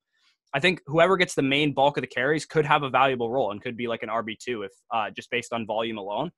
I 0.54 0.60
think 0.60 0.82
whoever 0.86 1.18
gets 1.18 1.36
the 1.36 1.42
main 1.42 1.74
bulk 1.74 1.98
of 1.98 2.02
the 2.02 2.08
carries 2.08 2.46
could 2.46 2.66
have 2.66 2.84
a 2.84 2.90
valuable 2.90 3.30
role 3.30 3.52
and 3.52 3.62
could 3.62 3.76
be 3.76 3.88
like 3.88 4.04
an 4.04 4.10
RB 4.10 4.38
two 4.38 4.64
if 4.64 4.72
uh, 4.94 5.10
just 5.10 5.30
based 5.30 5.52
on 5.52 5.66
volume 5.66 5.98
alone. 5.98 6.32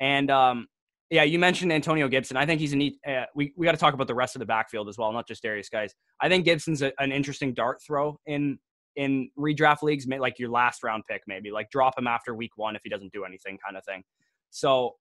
And 0.00 0.30
um, 0.30 0.68
yeah, 1.10 1.22
you 1.22 1.38
mentioned 1.38 1.72
Antonio 1.72 2.06
Gibson. 2.08 2.36
I 2.36 2.44
think 2.44 2.60
he's 2.60 2.72
a 2.72 2.76
neat. 2.76 2.98
Uh, 3.06 3.24
we 3.34 3.52
we 3.56 3.64
got 3.64 3.72
to 3.72 3.78
talk 3.78 3.94
about 3.94 4.06
the 4.06 4.14
rest 4.14 4.36
of 4.36 4.40
the 4.40 4.46
backfield 4.46 4.88
as 4.88 4.98
well, 4.98 5.12
not 5.12 5.26
just 5.26 5.42
Derrius 5.42 5.70
Guice. 5.70 5.94
I 6.20 6.28
think 6.28 6.44
Gibson's 6.44 6.82
a, 6.82 6.92
an 7.00 7.12
interesting 7.12 7.54
dart 7.54 7.82
throw 7.82 8.18
in 8.26 8.58
in 8.96 9.30
redraft 9.38 9.82
leagues, 9.82 10.06
like 10.06 10.38
your 10.38 10.50
last 10.50 10.82
round 10.82 11.04
pick, 11.08 11.22
maybe 11.26 11.50
like 11.50 11.70
drop 11.70 11.96
him 11.98 12.06
after 12.06 12.34
week 12.34 12.56
one 12.56 12.74
if 12.76 12.82
he 12.82 12.90
doesn't 12.90 13.12
do 13.12 13.24
anything, 13.24 13.56
kind 13.64 13.76
of 13.76 13.84
thing. 13.84 14.02
So 14.50 14.96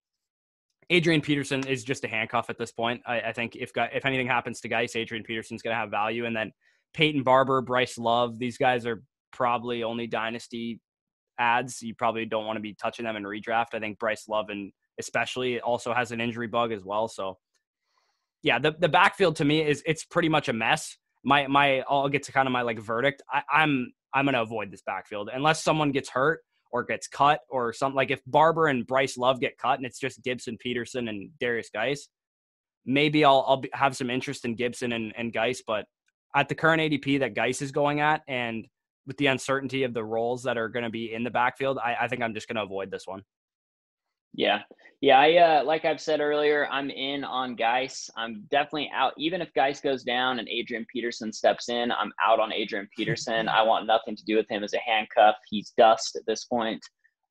Adrian 0.90 1.20
Peterson 1.20 1.66
is 1.68 1.84
just 1.84 2.04
a 2.06 2.08
handcuff 2.08 2.50
at 2.50 2.58
this 2.58 2.72
point. 2.72 3.02
I, 3.06 3.20
I 3.22 3.34
think 3.34 3.56
if 3.56 3.72
if 3.76 4.06
anything 4.06 4.28
happens 4.28 4.62
to 4.62 4.70
Guice, 4.70 4.96
Adrian 4.96 5.24
Peterson's 5.24 5.62
going 5.62 5.74
to 5.74 5.80
have 5.80 5.92
value, 5.92 6.26
and 6.26 6.36
then 6.36 6.54
Peyton 6.94 7.24
Barber, 7.24 7.62
Bryce 7.62 7.98
Love, 7.98 8.40
these 8.40 8.58
guys 8.58 8.86
are 8.86 9.04
probably 9.34 9.84
only 9.84 10.08
dynasty 10.08 10.80
ads. 11.38 11.82
You 11.82 11.94
probably 11.96 12.26
don't 12.26 12.46
want 12.46 12.58
to 12.58 12.62
be 12.62 12.74
touching 12.76 13.04
them 13.04 13.18
in 13.18 13.24
redraft. 13.24 13.74
I 13.74 13.80
think 13.80 14.00
Bryce 14.00 14.30
Love 14.30 14.50
and 14.50 14.72
especially 15.00 15.56
it 15.56 15.62
also 15.62 15.94
has 15.94 16.12
an 16.12 16.22
injury 16.22 16.48
bug 16.48 16.72
as 16.72 16.84
well. 16.84 17.08
So 17.08 17.38
yeah, 18.44 18.60
the, 18.60 18.75
the 18.77 18.89
backfield 18.89 19.36
to 19.38 19.46
me 19.46 19.62
is 19.62 19.84
it's 19.86 20.06
pretty 20.06 20.30
much 20.30 20.50
a 20.50 20.54
mess. 20.54 20.98
My 21.24 21.48
my 21.48 21.84
I'll 21.89 22.10
get 22.10 22.24
to 22.24 22.32
kind 22.32 22.48
of 22.48 22.51
my 22.51 22.62
like 22.62 22.80
verdict. 22.80 23.22
I, 23.32 23.42
I'm 23.51 23.92
I'm 24.13 24.25
gonna 24.25 24.42
avoid 24.42 24.72
this 24.72 24.82
backfield 24.82 25.30
unless 25.34 25.63
someone 25.63 25.92
gets 25.92 26.10
hurt 26.10 26.42
or 26.72 26.84
gets 26.84 27.08
cut 27.08 27.42
or 27.50 27.74
something 27.74 27.96
like 27.96 28.12
if 28.12 28.22
Barber 28.27 28.68
and 28.68 28.86
Bryce 28.86 29.18
Love 29.18 29.39
get 29.39 29.58
cut 29.58 29.80
and 29.80 29.86
it's 29.86 30.00
just 30.00 30.24
Gibson, 30.24 30.58
Peterson, 30.58 31.08
and 31.08 31.30
Derrius 31.42 31.72
Guice, 31.74 32.08
maybe 32.86 33.25
I'll 33.25 33.44
I'll 33.48 33.63
have 33.74 33.96
some 33.96 34.10
interest 34.10 34.46
in 34.46 34.56
Gibson 34.56 34.94
and, 34.94 35.13
and 35.18 35.34
Guice, 35.34 35.63
but 35.66 35.86
at 36.36 36.50
the 36.50 36.56
current 36.56 36.82
ADP 36.82 37.20
that 37.20 37.34
Guice 37.34 37.62
is 37.62 37.72
going 37.72 38.00
at 38.00 38.22
and 38.27 38.68
with 39.08 39.18
the 39.18 39.27
uncertainty 39.27 39.84
of 39.84 39.94
the 39.94 40.04
roles 40.04 40.44
that 40.44 40.58
are 40.58 40.70
going 40.70 40.84
to 40.84 40.92
be 40.92 41.13
in 41.13 41.24
the 41.24 41.32
backfield, 41.32 41.80
I, 41.80 41.96
I 42.01 42.08
think 42.08 42.22
I'm 42.22 42.34
just 42.34 42.48
going 42.48 42.58
to 42.58 42.63
avoid 42.63 42.92
this 42.92 43.08
one. 43.08 43.24
Yeah. 44.34 44.62
Yeah, 45.00 45.19
I 45.19 45.36
uh, 45.36 45.63
like 45.63 45.86
I've 45.86 46.01
said 46.01 46.22
earlier, 46.22 46.67
I'm 46.72 46.89
in 46.89 47.24
on 47.24 47.55
Guice. 47.55 48.10
I'm 48.17 48.46
definitely 48.50 48.89
out. 48.96 49.13
Even 49.15 49.41
if 49.43 49.53
Guice 49.53 49.79
goes 49.79 50.03
down 50.03 50.39
and 50.39 50.50
Adrian 50.50 50.88
Peterson 50.91 51.31
steps 51.31 51.69
in, 51.69 51.91
I'm 51.91 52.12
out 52.24 52.39
on 52.39 52.51
Adrian 52.51 52.88
Peterson. 52.98 53.48
I 53.48 53.62
want 53.62 53.86
nothing 53.86 54.15
to 54.15 54.25
do 54.25 54.36
with 54.36 54.50
him 54.50 54.63
as 54.63 54.74
a 54.74 54.79
handcuff. 54.79 55.36
He's 55.50 55.72
dust 55.77 56.15
at 56.15 56.25
this 56.25 56.46
point. 56.46 56.84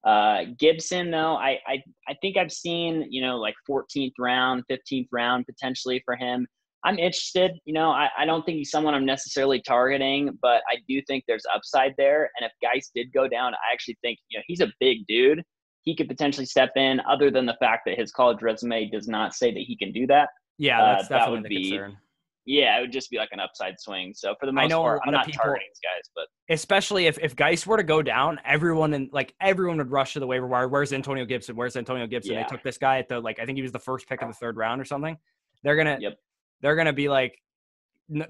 Uh, 0.06 0.44
Gibson, 0.60 1.10
though, 1.10 1.34
I, 1.34 1.58
I 1.66 1.82
I 2.08 2.14
think 2.22 2.36
I've 2.36 2.52
seen 2.52 3.08
you 3.10 3.20
know 3.20 3.38
like 3.38 3.54
14th 3.68 4.12
round, 4.20 4.62
15th 4.70 5.08
round 5.10 5.46
potentially 5.46 6.00
for 6.04 6.14
him. 6.14 6.46
I'm 6.84 7.00
interested. 7.00 7.50
You 7.64 7.72
know, 7.72 7.90
I, 7.90 8.08
I 8.16 8.26
don't 8.26 8.46
think 8.46 8.58
he's 8.58 8.70
someone 8.70 8.94
I'm 8.94 9.04
necessarily 9.04 9.60
targeting, 9.60 10.38
but 10.40 10.62
I 10.70 10.76
do 10.88 11.02
think 11.08 11.24
there's 11.26 11.42
upside 11.52 11.94
there. 11.98 12.30
And 12.36 12.48
if 12.48 12.52
Guice 12.62 12.92
did 12.94 13.12
go 13.12 13.26
down, 13.26 13.54
I 13.54 13.72
actually 13.72 13.98
think 14.02 14.20
you 14.28 14.38
know 14.38 14.44
he's 14.46 14.60
a 14.60 14.70
big 14.78 14.98
dude 15.08 15.42
he 15.86 15.94
could 15.94 16.08
potentially 16.08 16.44
step 16.44 16.72
in, 16.76 17.00
other 17.08 17.30
than 17.30 17.46
the 17.46 17.56
fact 17.58 17.84
that 17.86 17.96
his 17.96 18.12
college 18.12 18.42
resume 18.42 18.90
does 18.90 19.08
not 19.08 19.34
say 19.34 19.54
that 19.54 19.60
he 19.60 19.76
can 19.76 19.92
do 19.92 20.06
that. 20.08 20.28
Yeah, 20.58 20.82
that's 20.82 21.10
uh, 21.10 21.18
definitely 21.18 21.36
that 21.36 21.42
would 21.42 21.48
be, 21.48 21.70
concern. 21.70 21.96
Yeah, 22.44 22.78
it 22.78 22.80
would 22.82 22.92
just 22.92 23.08
be 23.08 23.18
like 23.18 23.30
an 23.32 23.40
upside 23.40 23.80
swing. 23.80 24.12
So 24.14 24.34
for 24.38 24.46
the 24.46 24.52
most 24.52 24.70
part, 24.70 25.00
I'm 25.04 25.12
not 25.12 25.26
people, 25.26 25.42
targeting 25.42 25.68
these 25.68 25.80
guys, 25.82 26.10
but 26.14 26.26
especially 26.52 27.06
if 27.06 27.18
if 27.20 27.36
Guice 27.36 27.66
were 27.66 27.76
to 27.76 27.84
go 27.84 28.02
down, 28.02 28.40
everyone 28.44 28.94
in 28.94 29.10
like 29.12 29.34
everyone 29.40 29.78
would 29.78 29.90
rush 29.90 30.14
to 30.14 30.20
the 30.20 30.26
waiver 30.26 30.46
wire. 30.46 30.68
Where's 30.68 30.92
Antonio 30.92 31.24
Gibson? 31.24 31.54
Where's 31.56 31.76
Antonio 31.76 32.06
Gibson? 32.06 32.34
Yeah. 32.34 32.42
They 32.42 32.48
took 32.48 32.62
this 32.64 32.78
guy 32.78 32.98
at 32.98 33.08
the 33.08 33.20
like 33.20 33.38
I 33.38 33.46
think 33.46 33.56
he 33.56 33.62
was 33.62 33.72
the 33.72 33.78
first 33.78 34.08
pick 34.08 34.22
of 34.22 34.28
the 34.28 34.34
third 34.34 34.56
round 34.56 34.80
or 34.80 34.84
something. 34.84 35.16
They're 35.62 35.76
gonna 35.76 35.98
yep. 36.00 36.18
they're 36.62 36.76
gonna 36.76 36.92
be 36.92 37.08
like 37.08 37.36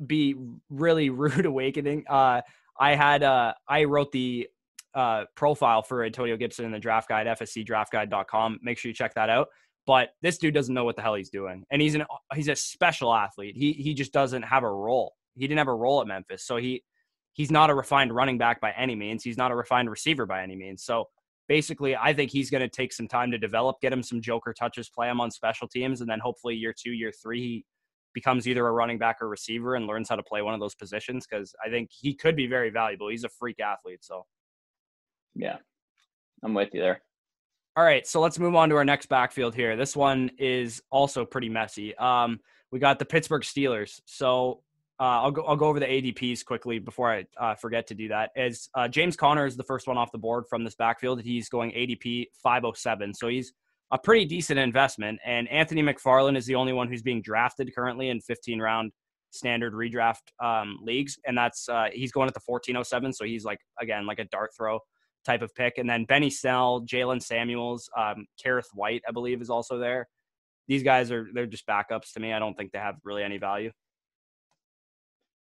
be 0.07 0.35
really 0.71 1.11
rude 1.11 1.47
awakening. 1.47 2.05
Uh, 2.09 2.43
I 2.79 2.95
had 2.95 3.23
uh 3.23 3.55
I 3.69 3.85
wrote 3.85 4.13
the 4.13 4.49
uh, 4.97 5.27
profile 5.37 5.83
for 5.83 6.03
Antonio 6.03 6.37
Gibson 6.37 6.65
in 6.65 6.73
the 6.73 6.79
draft 6.79 7.09
guide, 7.09 7.27
fsedraftguide.com. 7.27 8.59
Make 8.63 8.79
sure 8.79 8.89
you 8.89 8.95
check 8.95 9.15
that 9.15 9.29
out. 9.31 9.49
But 9.87 10.09
this 10.23 10.39
dude 10.39 10.55
doesn't 10.55 10.75
know 10.75 10.85
what 10.85 10.97
the 10.97 11.03
hell 11.03 11.15
he's 11.15 11.31
doing, 11.31 11.63
and 11.71 11.81
he's 11.81 11.95
an 11.95 12.05
he's 12.35 12.49
a 12.49 12.57
special 12.57 13.15
athlete. 13.15 13.55
He 13.57 13.73
he 13.73 13.95
just 13.95 14.13
doesn't 14.13 14.43
have 14.43 14.65
a 14.65 14.71
role. 14.71 15.15
He 15.37 15.47
didn't 15.47 15.59
have 15.59 15.69
a 15.69 15.75
role 15.75 16.01
at 16.01 16.09
Memphis, 16.09 16.45
so 16.45 16.57
he 16.57 16.83
he's 17.35 17.53
not 17.53 17.71
a 17.71 17.75
refined 17.75 18.13
running 18.13 18.37
back 18.37 18.61
by 18.61 18.73
any 18.73 18.97
means. 18.97 19.23
He's 19.23 19.37
not 19.37 19.53
a 19.53 19.55
refined 19.55 19.89
receiver 19.89 20.27
by 20.27 20.43
any 20.43 20.57
means. 20.57 20.83
So 20.83 21.05
basically, 21.47 21.95
I 21.95 22.13
think 22.15 22.33
he's 22.33 22.51
going 22.51 22.63
to 22.63 22.69
take 22.69 22.93
some 22.93 23.07
time 23.07 23.31
to 23.31 23.39
develop, 23.39 23.77
get 23.81 23.93
him 23.93 24.03
some 24.03 24.21
joker 24.21 24.53
touches, 24.53 24.89
play 24.89 25.09
him 25.09 25.21
on 25.21 25.31
special 25.31 25.69
teams, 25.69 26.01
and 26.01 26.11
then 26.11 26.19
hopefully 26.19 26.57
year 26.57 26.75
two, 26.77 26.93
year 26.93 27.13
three, 27.13 27.41
he 27.41 27.65
becomes 28.13 28.49
either 28.49 28.67
a 28.67 28.73
running 28.73 28.99
back 28.99 29.19
or 29.21 29.29
receiver 29.29 29.75
and 29.77 29.87
learns 29.87 30.09
how 30.09 30.17
to 30.17 30.23
play 30.23 30.43
one 30.43 30.55
of 30.55 30.59
those 30.59 30.75
positions 30.75 31.27
because 31.31 31.55
I 31.65 31.69
think 31.69 31.91
he 31.93 32.15
could 32.15 32.35
be 32.35 32.47
very 32.47 32.71
valuable. 32.71 33.09
He's 33.09 33.25
a 33.25 33.29
freak 33.29 33.61
athlete. 33.61 34.03
So 34.03 34.25
yeah, 35.37 35.57
I'm 36.43 36.55
with 36.55 36.71
you 36.73 36.81
there. 36.81 37.03
All 37.77 37.85
right, 37.85 38.07
so 38.07 38.21
let's 38.21 38.39
move 38.39 38.55
on 38.55 38.71
to 38.71 38.77
our 38.77 38.85
next 38.85 39.07
backfield 39.07 39.55
here. 39.55 39.77
This 39.77 39.95
one 39.95 40.31
is 40.39 40.83
also 40.91 41.27
pretty 41.27 41.51
messy. 41.51 41.95
Um, 41.97 42.41
we 42.73 42.79
got 42.79 42.99
the 42.99 43.05
Pittsburgh 43.05 43.43
Steelers. 43.43 44.01
So 44.07 44.63
uh, 44.99 45.21
I'll 45.21 45.31
go. 45.31 45.43
I'll 45.43 45.57
go 45.57 45.67
over 45.67 45.79
the 45.79 45.87
ADPs 45.87 46.45
quickly 46.45 46.79
before 46.79 47.13
I 47.13 47.27
uh, 47.39 47.55
forget 47.55 47.87
to 47.89 47.95
do 47.95 48.09
that. 48.09 48.31
As 48.35 48.71
uh, 48.75 48.89
James 48.89 49.15
Conner 49.15 49.45
is 49.45 49.57
the 49.57 49.63
first 49.63 49.87
one 49.87 49.99
off 49.99 50.11
the 50.11 50.19
board 50.19 50.45
from 50.49 50.65
this 50.65 50.75
backfield. 50.75 51.21
He's 51.21 51.51
going 51.51 51.71
ADP 51.73 52.27
507. 52.43 53.13
So 53.13 53.29
he's 53.29 53.53
a 53.91 53.99
pretty 53.99 54.25
decent 54.25 54.59
investment. 54.59 55.21
And 55.25 55.47
Anthony 55.49 55.83
McFarland 55.83 56.37
is 56.37 56.47
the 56.47 56.55
only 56.55 56.73
one 56.73 56.89
who's 56.89 57.03
being 57.03 57.21
drafted 57.21 57.75
currently 57.75 58.09
in 58.09 58.21
15 58.21 58.59
round 58.59 58.91
standard 59.31 59.75
redraft 59.75 60.33
um, 60.43 60.79
leagues, 60.83 61.19
and 61.27 61.37
that's 61.37 61.69
uh, 61.69 61.89
he's 61.93 62.11
going 62.11 62.27
at 62.27 62.35
the 62.35 62.41
1407. 62.45 63.13
So 63.13 63.25
he's 63.25 63.45
like 63.45 63.61
again 63.81 64.07
like 64.07 64.19
a 64.19 64.25
dart 64.25 64.51
throw 64.57 64.81
type 65.27 65.43
of 65.43 65.55
pick. 65.55 65.79
And 65.79 65.89
then 65.89 66.05
Benny 66.05 66.31
Snell, 66.31 66.83
Jaylen 66.83 67.23
Samuels, 67.23 67.91
um, 67.97 68.27
Kerrith 68.43 68.69
Whyte, 68.75 69.03
I 69.09 69.13
believe, 69.13 69.43
is 69.43 69.51
also 69.51 69.79
there. 69.79 70.09
These 70.69 70.83
guys 70.83 71.13
are 71.13 71.29
they're 71.33 71.47
just 71.47 71.67
backups 71.67 72.13
to 72.15 72.21
me. 72.21 72.33
I 72.33 72.39
don't 72.39 72.57
think 72.57 72.73
they 72.73 72.79
have 72.79 72.97
really 73.05 73.23
any 73.23 73.39
value. 73.39 73.71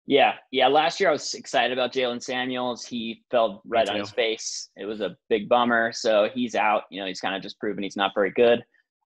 Yeah, 0.06 0.34
yeah. 0.50 0.68
Last 0.68 1.00
year 1.00 1.08
I 1.08 1.12
was 1.12 1.32
excited 1.32 1.72
about 1.72 1.92
Jaylen 1.92 2.22
Samuels. 2.22 2.84
He 2.84 3.22
fell 3.30 3.62
right 3.66 3.88
on 3.88 3.98
his 3.98 4.10
face. 4.10 4.68
It 4.76 4.84
was 4.84 5.00
a 5.00 5.16
big 5.30 5.48
bummer. 5.48 5.92
So 5.94 6.28
he's 6.34 6.54
out. 6.54 6.82
You 6.90 7.00
know, 7.00 7.06
he's 7.06 7.20
kind 7.20 7.34
of 7.34 7.42
just 7.42 7.58
proven 7.58 7.82
he's 7.82 7.96
not 7.96 8.12
very 8.14 8.30
good. 8.32 8.62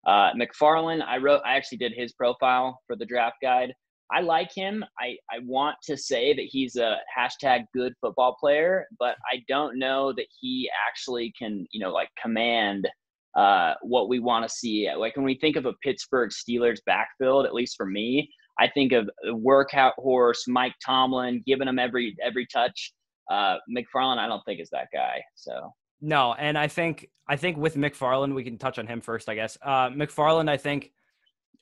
Uh, 0.06 0.30
McFarland, 0.32 1.04
I 1.04 1.18
wrote, 1.18 1.42
I 1.44 1.56
actually 1.56 1.78
did 1.78 1.92
his 1.94 2.12
profile 2.12 2.80
for 2.86 2.96
the 2.96 3.04
draft 3.04 3.36
guide. 3.42 3.72
I 4.10 4.20
like 4.20 4.52
him. 4.54 4.84
I, 4.98 5.16
I 5.30 5.40
want 5.44 5.76
to 5.84 5.96
say 5.96 6.32
that 6.32 6.46
he's 6.48 6.76
a 6.76 6.96
hashtag 7.16 7.64
good 7.74 7.92
football 8.00 8.36
player, 8.40 8.86
but 8.98 9.16
I 9.30 9.42
don't 9.48 9.78
know 9.78 10.12
that 10.14 10.26
he 10.40 10.70
actually 10.88 11.32
can, 11.38 11.66
you 11.72 11.80
know, 11.80 11.92
like 11.92 12.08
command 12.20 12.88
uh, 13.36 13.74
what 13.82 14.08
we 14.08 14.18
want 14.18 14.48
to 14.48 14.54
see. 14.54 14.90
Like 14.96 15.16
when 15.16 15.26
we 15.26 15.38
think 15.38 15.56
of 15.56 15.66
a 15.66 15.74
Pittsburgh 15.82 16.30
Steelers 16.30 16.78
backfield, 16.86 17.44
at 17.46 17.54
least 17.54 17.76
for 17.76 17.86
me, 17.86 18.30
I 18.58 18.68
think 18.68 18.92
of 18.92 19.08
workout 19.34 19.94
horse, 19.98 20.44
Mike 20.48 20.74
Tomlin, 20.84 21.42
giving 21.46 21.68
him 21.68 21.78
every 21.78 22.16
every 22.22 22.46
touch. 22.46 22.92
Uh, 23.30 23.56
McFarland, 23.70 24.18
I 24.18 24.26
don't 24.26 24.42
think 24.46 24.60
is 24.60 24.70
that 24.70 24.88
guy. 24.92 25.22
So 25.34 25.70
no, 26.00 26.34
and 26.34 26.56
I 26.56 26.66
think 26.66 27.08
I 27.28 27.36
think 27.36 27.56
with 27.56 27.76
McFarland, 27.76 28.34
we 28.34 28.42
can 28.42 28.58
touch 28.58 28.78
on 28.78 28.86
him 28.86 29.00
first, 29.00 29.28
I 29.28 29.34
guess. 29.34 29.58
Uh, 29.62 29.90
McFarland, 29.90 30.48
I 30.48 30.56
think 30.56 30.92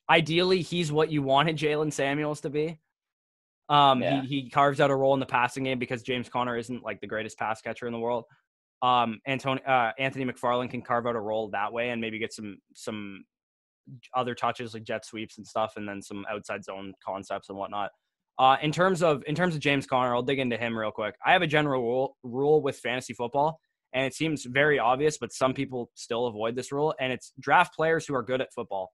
ideally 0.08 0.62
he's 0.62 0.92
what 0.92 1.10
you 1.10 1.22
wanted 1.22 1.56
Jaylen 1.56 1.92
Samuels 1.92 2.40
to 2.42 2.50
be. 2.50 2.78
Um, 3.68 4.00
yeah. 4.00 4.22
he, 4.22 4.42
he 4.42 4.50
carves 4.50 4.80
out 4.80 4.90
a 4.90 4.96
role 4.96 5.14
in 5.14 5.20
the 5.20 5.26
passing 5.26 5.64
game 5.64 5.78
because 5.78 6.02
James 6.02 6.28
Conner 6.28 6.56
isn't 6.56 6.84
like 6.84 7.00
the 7.00 7.06
greatest 7.06 7.38
pass 7.38 7.60
catcher 7.60 7.86
in 7.86 7.92
the 7.92 7.98
world. 7.98 8.24
Um, 8.82 9.20
Anthony, 9.26 9.60
uh, 9.66 9.90
Anthony 9.98 10.24
McFarland 10.24 10.70
can 10.70 10.82
carve 10.82 11.06
out 11.06 11.16
a 11.16 11.20
role 11.20 11.48
that 11.50 11.72
way 11.72 11.90
and 11.90 12.00
maybe 12.00 12.18
get 12.18 12.32
some 12.32 12.58
some 12.74 13.24
other 14.14 14.34
touches 14.34 14.74
like 14.74 14.84
jet 14.84 15.04
sweeps 15.04 15.38
and 15.38 15.46
stuff, 15.46 15.74
and 15.76 15.88
then 15.88 16.02
some 16.02 16.24
outside 16.30 16.62
zone 16.64 16.92
concepts 17.04 17.48
and 17.48 17.58
whatnot. 17.58 17.90
Uh, 18.38 18.56
in 18.62 18.70
terms 18.70 19.02
of 19.02 19.22
in 19.26 19.34
terms 19.34 19.54
of 19.54 19.60
James 19.60 19.86
Conner, 19.86 20.14
I'll 20.14 20.22
dig 20.22 20.38
into 20.38 20.58
him 20.58 20.76
real 20.78 20.90
quick. 20.90 21.16
I 21.24 21.32
have 21.32 21.42
a 21.42 21.46
general 21.46 21.82
rule 21.82 22.16
rule 22.22 22.62
with 22.62 22.78
fantasy 22.78 23.14
football, 23.14 23.58
and 23.94 24.04
it 24.04 24.14
seems 24.14 24.44
very 24.44 24.78
obvious, 24.78 25.16
but 25.18 25.32
some 25.32 25.54
people 25.54 25.90
still 25.94 26.26
avoid 26.26 26.54
this 26.54 26.70
rule, 26.70 26.94
and 27.00 27.12
it's 27.12 27.32
draft 27.40 27.74
players 27.74 28.06
who 28.06 28.14
are 28.14 28.22
good 28.22 28.42
at 28.42 28.52
football. 28.52 28.92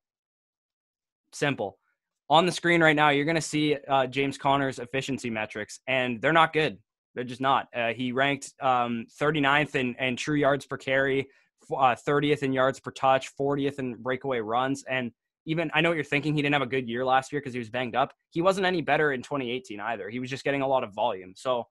Simple. 1.32 1.78
On 2.30 2.46
the 2.46 2.52
screen 2.52 2.82
right 2.82 2.96
now, 2.96 3.10
you're 3.10 3.24
going 3.24 3.34
to 3.34 3.40
see 3.40 3.76
uh, 3.88 4.06
James 4.06 4.38
Conner's 4.38 4.78
efficiency 4.78 5.28
metrics, 5.28 5.80
and 5.86 6.20
they're 6.20 6.32
not 6.32 6.52
good. 6.52 6.78
They're 7.14 7.24
just 7.24 7.40
not. 7.40 7.68
Uh, 7.74 7.92
he 7.92 8.12
ranked 8.12 8.54
um, 8.60 9.06
39th 9.20 9.74
in, 9.74 9.94
in 10.00 10.16
true 10.16 10.36
yards 10.36 10.64
per 10.64 10.78
carry, 10.78 11.28
uh, 11.70 11.94
30th 11.94 12.42
in 12.42 12.52
yards 12.52 12.80
per 12.80 12.90
touch, 12.90 13.36
40th 13.36 13.78
in 13.78 13.96
breakaway 13.96 14.40
runs. 14.40 14.82
And 14.88 15.12
even, 15.44 15.70
I 15.74 15.80
know 15.80 15.90
what 15.90 15.96
you're 15.96 16.04
thinking, 16.04 16.34
he 16.34 16.40
didn't 16.40 16.54
have 16.54 16.62
a 16.62 16.66
good 16.66 16.88
year 16.88 17.04
last 17.04 17.32
year 17.32 17.40
because 17.40 17.52
he 17.52 17.58
was 17.58 17.68
banged 17.68 17.96
up. 17.96 18.14
He 18.30 18.40
wasn't 18.40 18.66
any 18.66 18.80
better 18.80 19.12
in 19.12 19.22
2018 19.22 19.80
either. 19.80 20.08
He 20.08 20.20
was 20.20 20.30
just 20.30 20.44
getting 20.44 20.62
a 20.62 20.66
lot 20.66 20.84
of 20.84 20.94
volume. 20.94 21.34
So 21.36 21.66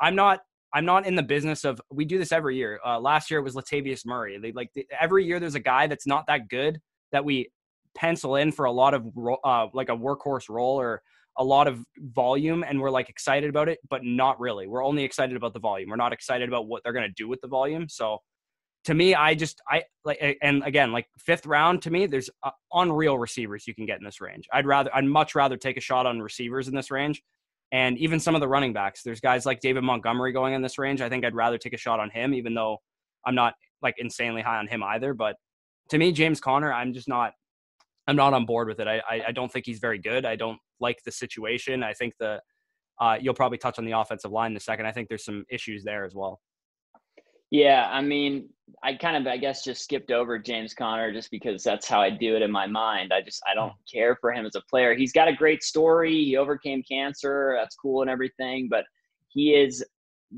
I'm 0.00 0.14
not 0.14 0.40
I'm 0.72 0.84
not 0.84 1.06
in 1.06 1.14
the 1.14 1.22
business 1.22 1.64
of 1.64 1.80
we 1.90 2.04
do 2.04 2.18
this 2.18 2.30
every 2.30 2.56
year. 2.56 2.78
Uh, 2.84 3.00
last 3.00 3.30
year 3.30 3.40
it 3.40 3.42
was 3.42 3.54
Latavius 3.54 4.04
Murray. 4.04 4.38
They, 4.38 4.52
like 4.52 4.70
every 5.00 5.24
year 5.24 5.40
there's 5.40 5.54
a 5.54 5.60
guy 5.60 5.86
that's 5.86 6.06
not 6.06 6.26
that 6.26 6.48
good 6.48 6.78
that 7.10 7.24
we 7.24 7.50
pencil 7.98 8.36
in 8.36 8.52
for 8.52 8.66
a 8.66 8.72
lot 8.72 8.94
of 8.94 9.06
uh, 9.44 9.66
like 9.74 9.88
a 9.88 9.96
workhorse 9.96 10.48
role 10.48 10.80
or 10.80 11.02
a 11.36 11.44
lot 11.44 11.68
of 11.68 11.84
volume 11.98 12.64
and 12.66 12.80
we're 12.80 12.90
like 12.90 13.08
excited 13.08 13.50
about 13.50 13.68
it 13.68 13.78
but 13.90 14.04
not 14.04 14.38
really. 14.38 14.66
We're 14.66 14.84
only 14.84 15.04
excited 15.04 15.36
about 15.36 15.52
the 15.52 15.60
volume. 15.60 15.90
We're 15.90 15.96
not 15.96 16.12
excited 16.12 16.48
about 16.48 16.68
what 16.68 16.82
they're 16.82 16.92
going 16.92 17.08
to 17.08 17.14
do 17.14 17.28
with 17.28 17.40
the 17.40 17.48
volume. 17.48 17.88
So 17.88 18.18
to 18.84 18.94
me 18.94 19.12
i 19.12 19.34
just 19.34 19.60
i 19.68 19.82
like 20.04 20.38
and 20.40 20.62
again 20.64 20.92
like 20.92 21.06
fifth 21.18 21.46
round 21.46 21.82
to 21.82 21.90
me 21.90 22.06
there's 22.06 22.30
uh, 22.44 22.50
unreal 22.72 23.18
receivers 23.18 23.66
you 23.66 23.74
can 23.74 23.84
get 23.84 23.98
in 23.98 24.04
this 24.04 24.20
range. 24.20 24.46
I'd 24.52 24.66
rather 24.66 24.94
i'd 24.94 25.04
much 25.04 25.34
rather 25.34 25.56
take 25.56 25.76
a 25.76 25.80
shot 25.80 26.06
on 26.06 26.20
receivers 26.20 26.68
in 26.68 26.74
this 26.74 26.90
range 26.90 27.20
and 27.72 27.98
even 27.98 28.18
some 28.20 28.34
of 28.34 28.40
the 28.40 28.48
running 28.48 28.72
backs. 28.72 29.02
There's 29.02 29.20
guys 29.20 29.44
like 29.44 29.60
david 29.60 29.82
montgomery 29.82 30.32
going 30.32 30.54
in 30.54 30.62
this 30.62 30.78
range. 30.78 31.00
I 31.00 31.08
think 31.08 31.24
i'd 31.24 31.34
rather 31.34 31.58
take 31.58 31.74
a 31.74 31.78
shot 31.78 31.98
on 31.98 32.10
him 32.10 32.32
even 32.32 32.54
though 32.54 32.78
i'm 33.26 33.34
not 33.34 33.54
like 33.82 33.96
insanely 33.98 34.42
high 34.42 34.58
on 34.58 34.68
him 34.68 34.82
either. 34.82 35.12
But 35.14 35.36
to 35.90 35.98
me 35.98 36.12
james 36.12 36.40
conner 36.40 36.72
i'm 36.72 36.92
just 36.92 37.08
not 37.08 37.32
I'm 38.08 38.16
not 38.16 38.32
on 38.32 38.46
board 38.46 38.68
with 38.68 38.80
it. 38.80 38.88
I, 38.88 39.02
I, 39.08 39.22
I 39.28 39.32
don't 39.32 39.52
think 39.52 39.66
he's 39.66 39.78
very 39.78 39.98
good. 39.98 40.24
I 40.24 40.34
don't 40.34 40.58
like 40.80 41.02
the 41.04 41.12
situation. 41.12 41.82
I 41.82 41.92
think 41.92 42.14
the 42.18 42.40
uh, 43.00 43.16
you'll 43.20 43.34
probably 43.34 43.58
touch 43.58 43.78
on 43.78 43.84
the 43.84 43.92
offensive 43.92 44.32
line 44.32 44.50
in 44.50 44.56
a 44.56 44.60
second. 44.60 44.86
I 44.86 44.92
think 44.92 45.08
there's 45.08 45.24
some 45.24 45.44
issues 45.50 45.84
there 45.84 46.04
as 46.04 46.14
well. 46.14 46.40
Yeah, 47.50 47.88
I 47.90 48.02
mean, 48.02 48.48
I 48.82 48.94
kind 48.94 49.16
of, 49.16 49.26
I 49.30 49.36
guess, 49.36 49.62
just 49.62 49.82
skipped 49.82 50.10
over 50.10 50.38
James 50.38 50.74
Conner 50.74 51.12
just 51.12 51.30
because 51.30 51.62
that's 51.62 51.86
how 51.86 52.00
I 52.00 52.10
do 52.10 52.34
it 52.34 52.42
in 52.42 52.50
my 52.50 52.66
mind. 52.66 53.12
I 53.12 53.22
just, 53.22 53.40
I 53.50 53.54
don't 53.54 53.70
hmm. 53.70 53.98
care 53.98 54.16
for 54.20 54.32
him 54.32 54.44
as 54.46 54.54
a 54.54 54.62
player. 54.68 54.94
He's 54.94 55.12
got 55.12 55.28
a 55.28 55.32
great 55.32 55.62
story. 55.62 56.24
He 56.24 56.36
overcame 56.36 56.82
cancer. 56.82 57.56
That's 57.58 57.76
cool 57.76 58.02
and 58.02 58.10
everything, 58.10 58.68
but 58.70 58.84
he 59.28 59.54
is 59.54 59.84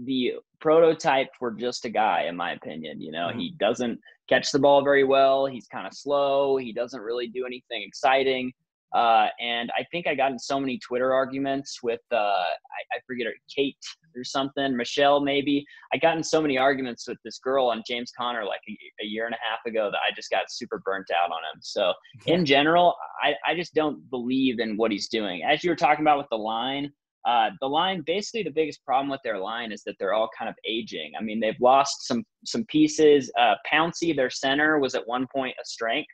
the 0.05 0.35
prototype 0.61 1.29
for 1.39 1.51
just 1.51 1.85
a 1.85 1.91
guy, 1.91 2.25
in 2.29 2.37
my 2.37 2.53
opinion. 2.53 3.01
You 3.01 3.13
know, 3.13 3.29
mm-hmm. 3.29 3.41
he 3.41 3.55
doesn't 3.59 3.99
catch 4.31 4.53
the 4.53 4.59
ball 4.59 4.83
very 4.83 5.05
well. 5.05 5.47
He's 5.47 5.67
kind 5.67 5.87
of 5.87 5.93
slow. 5.93 6.57
He 6.57 6.73
doesn't 6.73 7.01
really 7.01 7.27
do 7.27 7.45
anything 7.45 7.83
exciting. 7.87 8.53
Uh, 8.95 9.29
and 9.41 9.71
I 9.79 9.85
think 9.93 10.09
I 10.09 10.17
got 10.17 10.33
in 10.33 10.39
so 10.39 10.59
many 10.59 10.79
Twitter 10.79 11.15
arguments 11.15 11.81
with, 11.81 12.01
uh, 12.11 12.17
I, 12.17 12.97
I, 12.97 12.99
forget 13.07 13.27
her, 13.27 13.33
Kate 13.55 13.77
or 14.17 14.25
something, 14.25 14.77
Michelle 14.77 15.21
maybe. 15.21 15.65
I 15.95 15.97
got 15.97 16.17
in 16.17 16.25
so 16.25 16.43
many 16.43 16.59
arguments 16.59 17.07
with 17.07 17.19
this 17.25 17.39
girl 17.39 17.67
on 17.67 17.85
James 17.87 18.11
Conner 18.19 18.45
like 18.45 18.61
a, 18.69 18.77
a 19.01 19.07
year 19.07 19.27
and 19.27 19.35
a 19.35 19.39
half 19.49 19.61
ago 19.65 19.91
that 19.93 19.99
I 19.99 20.13
just 20.15 20.29
got 20.31 20.51
super 20.51 20.83
burnt 20.85 21.07
out 21.17 21.31
on 21.31 21.39
him. 21.39 21.61
So 21.61 21.93
in 22.27 22.45
general, 22.45 22.97
I, 23.23 23.35
I 23.47 23.55
just 23.55 23.75
don't 23.75 24.11
believe 24.11 24.59
in 24.59 24.77
what 24.77 24.91
he's 24.91 25.07
doing. 25.07 25.45
As 25.45 25.63
you 25.63 25.71
were 25.71 25.77
talking 25.77 26.03
about 26.03 26.19
with 26.19 26.29
the 26.31 26.39
line, 26.39 26.91
uh, 27.27 27.51
the 27.61 27.67
line 27.67 28.03
basically 28.07 28.43
the 28.43 28.51
biggest 28.51 28.85
problem 28.85 29.11
with 29.11 29.21
their 29.23 29.39
line 29.39 29.73
is 29.73 29.83
that 29.85 29.95
they're 29.99 30.15
all 30.15 30.29
kind 30.37 30.49
of 30.49 30.55
aging. 30.67 31.13
I 31.19 31.23
mean, 31.23 31.41
they've 31.41 31.61
lost 31.61 32.07
some 32.07 32.25
some 32.45 32.65
pieces. 32.67 33.31
Uh, 33.39 33.55
Pouncey, 33.71 34.15
their 34.15 34.31
center, 34.31 34.79
was 34.79 34.95
at 34.95 35.07
one 35.07 35.27
point 35.35 35.55
a 35.61 35.65
strength. 35.65 36.09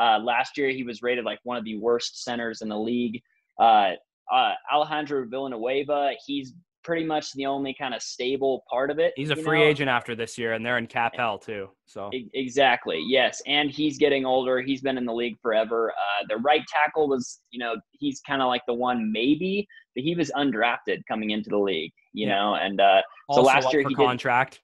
Uh, 0.00 0.18
last 0.18 0.56
year, 0.56 0.70
he 0.70 0.84
was 0.84 1.02
rated 1.02 1.24
like 1.24 1.38
one 1.44 1.56
of 1.56 1.64
the 1.64 1.78
worst 1.78 2.22
centers 2.24 2.62
in 2.62 2.68
the 2.68 2.78
league. 2.78 3.20
Uh, 3.60 3.92
uh, 4.32 4.52
Alejandro 4.72 5.26
Villanueva, 5.26 6.12
he's 6.26 6.54
pretty 6.84 7.04
much 7.04 7.32
the 7.34 7.46
only 7.46 7.74
kind 7.78 7.94
of 7.94 8.02
stable 8.02 8.64
part 8.70 8.90
of 8.90 8.98
it. 8.98 9.12
He's 9.16 9.30
a 9.30 9.36
free 9.36 9.60
know? 9.60 9.66
agent 9.66 9.88
after 9.88 10.14
this 10.14 10.36
year, 10.36 10.54
and 10.54 10.64
they're 10.64 10.78
in 10.78 10.86
cap 10.86 11.14
hell 11.16 11.38
too. 11.38 11.68
So 11.86 12.10
exactly, 12.34 13.02
yes, 13.06 13.40
and 13.46 13.70
he's 13.70 13.98
getting 13.98 14.24
older. 14.24 14.60
He's 14.60 14.80
been 14.80 14.98
in 14.98 15.04
the 15.04 15.14
league 15.14 15.36
forever. 15.40 15.92
Uh, 15.92 16.26
the 16.28 16.36
right 16.38 16.62
tackle 16.72 17.08
was, 17.08 17.40
you 17.50 17.58
know, 17.58 17.76
he's 17.92 18.20
kind 18.26 18.42
of 18.42 18.48
like 18.48 18.62
the 18.66 18.74
one 18.74 19.12
maybe, 19.12 19.66
he 19.94 20.14
was 20.14 20.30
undrafted 20.36 21.02
coming 21.08 21.30
into 21.30 21.50
the 21.50 21.58
league, 21.58 21.92
you 22.12 22.26
yeah. 22.26 22.34
know, 22.34 22.54
and 22.54 22.80
uh, 22.80 23.02
so 23.32 23.42
last 23.42 23.72
year 23.72 23.86
he 23.86 23.94
contract. 23.94 24.54
Did, 24.54 24.60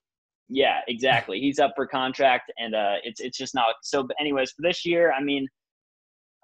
yeah, 0.49 0.79
exactly. 0.87 1.39
He's 1.41 1.59
up 1.59 1.73
for 1.75 1.87
contract, 1.87 2.51
and 2.57 2.75
uh, 2.75 2.95
it's 3.03 3.19
it's 3.19 3.37
just 3.37 3.55
not 3.55 3.75
so. 3.83 4.03
But 4.03 4.17
anyways, 4.19 4.51
for 4.51 4.63
this 4.63 4.85
year, 4.85 5.13
I 5.13 5.21
mean, 5.21 5.47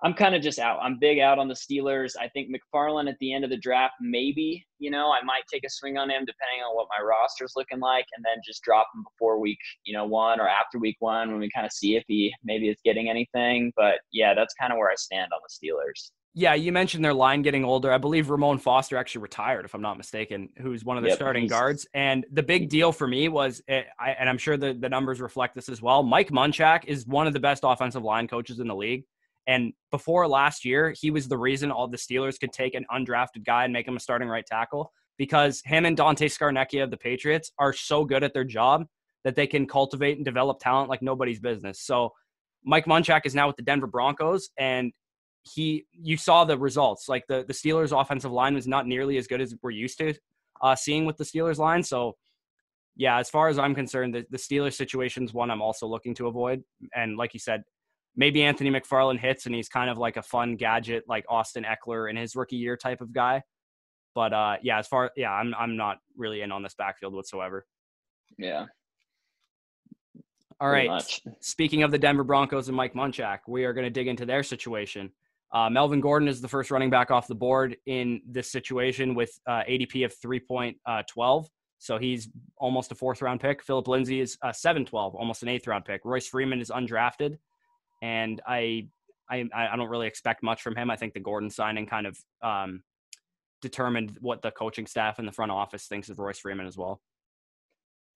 I'm 0.04 0.14
kind 0.14 0.36
of 0.36 0.42
just 0.42 0.60
out. 0.60 0.80
I'm 0.82 1.00
big 1.00 1.20
out 1.20 1.40
on 1.40 1.48
the 1.48 1.56
Steelers. 1.56 2.14
I 2.20 2.28
think 2.30 2.50
McFarland 2.50 3.10
at 3.10 3.16
the 3.20 3.34
end 3.34 3.44
of 3.44 3.50
the 3.50 3.58
draft, 3.58 3.96
maybe 4.00 4.66
you 4.78 4.92
know, 4.92 5.12
I 5.12 5.24
might 5.24 5.44
take 5.52 5.64
a 5.66 5.70
swing 5.70 5.98
on 5.98 6.10
him 6.10 6.26
depending 6.26 6.62
on 6.68 6.76
what 6.76 6.88
my 6.96 7.04
roster's 7.04 7.54
looking 7.56 7.80
like, 7.80 8.06
and 8.16 8.24
then 8.24 8.42
just 8.46 8.62
drop 8.62 8.88
him 8.94 9.04
before 9.04 9.40
week 9.40 9.60
you 9.86 9.94
know 9.94 10.06
one 10.06 10.40
or 10.40 10.48
after 10.48 10.78
week 10.78 10.98
one 11.00 11.32
when 11.32 11.40
we 11.40 11.50
kind 11.50 11.66
of 11.66 11.72
see 11.72 11.96
if 11.96 12.04
he 12.08 12.34
maybe 12.44 12.70
is 12.70 12.78
getting 12.86 13.10
anything. 13.10 13.74
But 13.76 13.96
yeah, 14.12 14.34
that's 14.36 14.54
kind 14.54 14.72
of 14.72 14.78
where 14.78 14.92
I 14.92 14.96
stand 14.96 15.32
on 15.34 15.40
the 15.42 15.68
Steelers. 15.68 16.12
Yeah, 16.38 16.54
you 16.54 16.74
mentioned 16.74 17.04
their 17.04 17.14
line 17.14 17.44
getting 17.44 17.64
older. 17.64 17.94
I 17.94 17.98
believe 17.98 18.30
Ramon 18.30 18.58
Foster 18.58 18.98
actually 18.98 19.22
retired, 19.22 19.64
if 19.64 19.74
I'm 19.74 19.82
not 19.82 19.98
mistaken, 19.98 20.50
who's 20.58 20.84
one 20.84 20.98
of 20.98 21.04
the 21.04 21.10
yep, 21.10 21.18
starting 21.18 21.48
guards. 21.48 21.88
And 21.94 22.26
the 22.30 22.44
big 22.44 22.68
deal 22.68 22.92
for 22.92 23.08
me 23.08 23.30
was, 23.30 23.62
eh, 23.70 23.84
and 24.06 24.30
I'm 24.30 24.38
sure 24.38 24.58
the, 24.58 24.74
the 24.74 24.90
numbers 24.90 25.22
reflect 25.22 25.56
this 25.56 25.70
as 25.70 25.82
well. 25.82 26.04
Mike 26.04 26.32
Munchak 26.32 26.84
is 26.86 27.08
one 27.08 27.26
of 27.26 27.32
the 27.32 27.40
best 27.40 27.64
offensive 27.64 28.04
line 28.04 28.28
coaches 28.28 28.60
in 28.60 28.68
the 28.68 28.76
league. 28.76 29.06
And 29.48 29.72
before 29.92 30.28
last 30.28 30.66
year, 30.66 30.94
he 31.00 31.10
was 31.10 31.30
the 31.30 31.38
reason 31.38 31.72
all 31.72 31.88
the 31.88 31.96
Steelers 31.96 32.38
could 32.38 32.52
take 32.52 32.76
an 32.76 32.86
undrafted 32.92 33.46
guy 33.46 33.64
and 33.64 33.72
make 33.72 33.88
him 33.88 33.96
a 33.96 34.00
starting 34.02 34.28
right 34.28 34.46
tackle 34.46 34.92
because 35.18 35.62
him 35.64 35.86
and 35.86 35.96
Dante 35.96 36.28
Scarnecchia 36.28 36.84
of 36.84 36.92
the 36.92 36.98
Patriots 36.98 37.54
are 37.60 37.72
so 37.72 38.04
good 38.04 38.24
at 38.24 38.34
their 38.34 38.44
job 38.44 38.84
that 39.24 39.38
they 39.38 39.48
can 39.48 39.68
cultivate 39.68 40.18
and 40.18 40.26
develop 40.26 40.60
talent 40.60 40.90
like 40.90 41.02
nobody's 41.02 41.40
business. 41.40 41.80
So 41.80 42.12
Mike 42.66 42.88
Munchak 42.88 43.22
is 43.24 43.34
now 43.34 43.48
with 43.48 43.56
the 43.56 43.64
Denver 43.64 43.88
Broncos, 43.88 44.50
and 44.58 44.92
he 45.54 45.86
you 45.92 46.18
saw 46.18 46.44
the 46.44 46.58
results. 46.58 47.08
Like 47.08 47.26
the 47.28 47.46
the 47.48 47.54
Steelers' 47.54 48.00
offensive 48.00 48.32
line 48.32 48.56
was 48.56 48.68
not 48.68 48.88
nearly 48.88 49.18
as 49.18 49.28
good 49.28 49.42
as 49.42 49.56
we're 49.62 49.72
used 49.72 49.98
to 50.00 50.14
uh, 50.62 50.76
seeing 50.76 51.06
with 51.06 51.18
the 51.18 51.24
Steelers 51.24 51.58
line. 51.58 51.84
So 51.84 52.16
yeah, 52.96 53.20
as 53.20 53.30
far 53.30 53.50
as 53.50 53.60
I'm 53.60 53.76
concerned, 53.76 54.16
the, 54.16 54.26
the 54.30 54.38
Steelers 54.38 54.74
situation 54.74 55.24
is 55.26 55.34
one 55.34 55.52
I'm 55.52 55.62
also 55.62 55.86
looking 55.86 56.16
to 56.16 56.28
avoid. 56.28 56.64
And 56.96 57.18
like 57.18 57.34
you 57.34 57.40
said, 57.40 57.64
maybe 58.16 58.44
Anthony 58.44 58.72
McFarland 58.72 59.20
hits 59.20 59.46
and 59.46 59.54
he's 59.54 59.68
kind 59.68 59.90
of 59.90 59.98
like 59.98 60.18
a 60.18 60.22
fun 60.22 60.56
gadget 60.56 61.04
like 61.08 61.26
Austin 61.30 61.66
Ekeler 61.66 62.10
in 62.10 62.16
his 62.16 62.36
rookie 62.36 62.56
year 62.56 62.78
type 62.78 63.02
of 63.02 63.14
guy. 63.14 63.44
But 64.14 64.34
uh, 64.34 64.56
yeah, 64.64 64.80
as 64.80 64.88
far 64.88 65.12
yeah, 65.18 65.32
I'm 65.32 65.54
I'm 65.56 65.76
not 65.76 65.98
really 66.16 66.42
in 66.42 66.52
on 66.52 66.64
this 66.64 66.74
backfield 66.74 67.14
whatsoever. 67.14 67.66
Yeah. 68.38 68.66
All 70.62 70.70
right. 70.70 70.90
Speaking 71.42 71.84
of 71.84 71.92
the 71.92 71.98
Denver 71.98 72.24
Broncos 72.24 72.70
and 72.70 72.78
Mike 72.78 72.94
Munchak, 72.94 73.40
we 73.46 73.66
are 73.66 73.74
going 73.74 73.84
to 73.84 73.90
dig 73.90 74.08
into 74.08 74.26
their 74.26 74.42
situation. 74.42 75.12
Uh, 75.56 75.70
Melvin 75.70 76.02
Gordon 76.02 76.28
is 76.28 76.42
the 76.42 76.50
first 76.50 76.70
running 76.70 76.90
back 76.90 77.12
off 77.12 77.28
the 77.28 77.36
board 77.36 77.78
in 77.86 78.22
this 78.28 78.52
situation 78.52 79.16
with 79.16 79.40
uh, 79.48 79.64
ADP 79.70 80.04
of 80.04 80.14
3.12. 80.14 80.76
Uh, 80.86 81.48
so 81.78 81.98
he's 81.98 82.28
almost 82.58 82.92
a 82.92 82.96
fourth 82.96 83.22
round 83.22 83.40
pick. 83.40 83.64
Phillip 83.64 83.88
Lindsay 83.88 84.20
is 84.20 84.38
uh, 84.42 84.52
712, 84.52 85.16
almost 85.16 85.44
an 85.44 85.48
eighth 85.48 85.66
round 85.66 85.86
pick. 85.86 86.02
Royce 86.04 86.28
Freeman 86.28 86.60
is 86.60 86.70
undrafted. 86.70 87.38
And 88.02 88.42
I, 88.46 88.90
I, 89.30 89.46
I 89.56 89.78
don't 89.78 89.88
really 89.88 90.08
expect 90.08 90.44
much 90.44 90.62
from 90.62 90.76
him. 90.76 90.92
I 90.92 90.98
think 90.98 91.14
the 91.14 91.22
Gordon 91.22 91.50
signing 91.50 91.86
kind 91.86 92.06
of 92.06 92.20
um, 92.42 92.84
determined 93.62 94.18
what 94.20 94.42
the 94.42 94.52
coaching 94.52 94.86
staff 94.86 95.20
and 95.20 95.28
the 95.28 95.32
front 95.32 95.54
office 95.54 95.88
thinks 95.88 96.10
of 96.10 96.20
Royce 96.20 96.40
Freeman 96.40 96.68
as 96.68 96.78
well. 96.78 97.00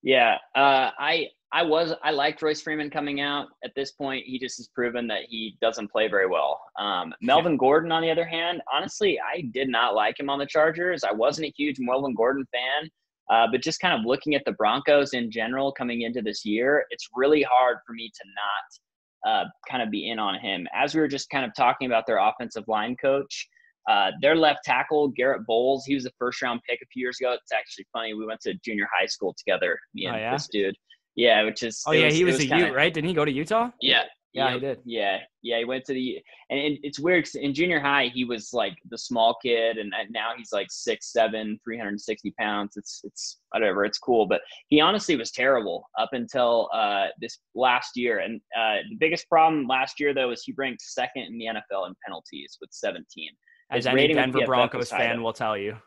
Yeah, 0.03 0.39
uh, 0.55 0.91
I 0.99 1.27
I 1.51 1.63
was 1.63 1.93
I 2.03 2.11
liked 2.11 2.41
Royce 2.41 2.61
Freeman 2.61 2.89
coming 2.89 3.21
out. 3.21 3.47
At 3.63 3.71
this 3.75 3.91
point, 3.91 4.25
he 4.25 4.37
just 4.37 4.57
has 4.57 4.67
proven 4.67 5.07
that 5.07 5.23
he 5.27 5.57
doesn't 5.61 5.91
play 5.91 6.07
very 6.07 6.27
well. 6.27 6.61
Um, 6.79 7.13
Melvin 7.21 7.53
yeah. 7.53 7.57
Gordon, 7.57 7.91
on 7.91 8.01
the 8.01 8.11
other 8.11 8.25
hand, 8.25 8.61
honestly, 8.71 9.19
I 9.19 9.41
did 9.51 9.67
not 9.67 9.95
like 9.95 10.19
him 10.19 10.29
on 10.29 10.37
the 10.37 10.45
Chargers. 10.45 11.03
I 11.03 11.11
wasn't 11.11 11.47
a 11.47 11.53
huge 11.57 11.77
Melvin 11.79 12.13
Gordon 12.13 12.45
fan, 12.51 12.89
uh, 13.31 13.47
but 13.51 13.63
just 13.63 13.79
kind 13.79 13.99
of 13.99 14.05
looking 14.05 14.35
at 14.35 14.43
the 14.45 14.51
Broncos 14.51 15.13
in 15.13 15.31
general 15.31 15.71
coming 15.71 16.01
into 16.01 16.21
this 16.21 16.45
year, 16.45 16.85
it's 16.91 17.07
really 17.15 17.41
hard 17.41 17.77
for 17.85 17.93
me 17.93 18.11
to 18.13 18.23
not 19.25 19.31
uh, 19.31 19.45
kind 19.67 19.81
of 19.81 19.89
be 19.89 20.09
in 20.09 20.19
on 20.19 20.39
him. 20.39 20.67
As 20.73 20.93
we 20.93 21.01
were 21.01 21.07
just 21.07 21.29
kind 21.31 21.45
of 21.45 21.51
talking 21.55 21.87
about 21.87 22.05
their 22.05 22.19
offensive 22.19 22.67
line 22.67 22.95
coach. 22.95 23.47
Uh, 23.89 24.11
their 24.21 24.35
left 24.35 24.59
tackle, 24.63 25.07
Garett 25.07 25.47
Bolles, 25.47 25.83
he 25.83 25.95
was 25.95 26.05
a 26.05 26.11
first 26.19 26.43
round 26.43 26.59
pick 26.69 26.79
a 26.79 26.85
few 26.93 27.01
years 27.01 27.17
ago. 27.19 27.31
It's 27.31 27.51
actually 27.51 27.87
funny. 27.91 28.13
We 28.13 28.23
went 28.23 28.39
to 28.41 28.53
junior 28.63 28.87
high 28.95 29.07
school 29.07 29.33
together, 29.35 29.79
me 29.95 30.05
and 30.05 30.15
oh, 30.15 30.19
yeah? 30.19 30.33
this 30.33 30.47
dude. 30.51 30.75
Yeah, 31.15 31.43
which 31.43 31.63
is. 31.63 31.83
Oh 31.87 31.91
yeah, 31.91 32.05
was, 32.05 32.15
he 32.15 32.23
was, 32.23 32.35
was 32.35 32.45
a 32.45 32.47
kinda, 32.47 32.67
Ute, 32.67 32.75
right? 32.75 32.93
Didn't 32.93 33.07
he 33.07 33.13
go 33.13 33.25
to 33.25 33.31
Utah? 33.31 33.69
Yeah. 33.81 34.03
Yeah, 34.33 34.53
he 34.53 34.59
did. 34.59 34.79
Yeah, 34.85 35.17
yeah, 35.41 35.57
he 35.57 35.65
went 35.65 35.85
to 35.85 35.93
the 35.93 36.17
and 36.49 36.77
it's 36.83 36.99
weird. 36.99 37.27
in 37.33 37.53
junior 37.53 37.79
high, 37.79 38.11
he 38.13 38.25
was 38.25 38.53
like 38.53 38.77
the 38.89 38.97
small 38.97 39.35
kid, 39.41 39.77
and 39.77 39.91
now 40.11 40.31
he's 40.37 40.51
like 40.51 40.67
six 40.69 41.11
seven, 41.11 41.59
360 41.63 42.31
pounds. 42.39 42.77
It's 42.77 43.01
it's 43.03 43.39
whatever. 43.51 43.85
It's 43.85 43.97
cool, 43.97 44.27
but 44.27 44.41
he 44.67 44.81
honestly 44.81 45.15
was 45.15 45.31
terrible 45.31 45.89
up 45.97 46.09
until 46.11 46.69
uh, 46.73 47.07
this 47.19 47.39
last 47.55 47.91
year. 47.97 48.19
And 48.19 48.39
uh, 48.55 48.77
the 48.89 48.97
biggest 48.99 49.27
problem 49.29 49.65
last 49.67 49.99
year 49.99 50.13
though 50.13 50.29
was 50.29 50.43
he 50.43 50.53
ranked 50.57 50.81
second 50.81 51.23
in 51.23 51.37
the 51.39 51.45
NFL 51.45 51.87
in 51.87 51.95
penalties 52.05 52.57
with 52.61 52.69
17. 52.71 53.29
As 53.71 53.85
any 53.85 54.13
Denver 54.13 54.45
Broncos 54.45 54.89
fan 54.89 55.23
will 55.23 55.33
tell 55.33 55.57
you. 55.57 55.77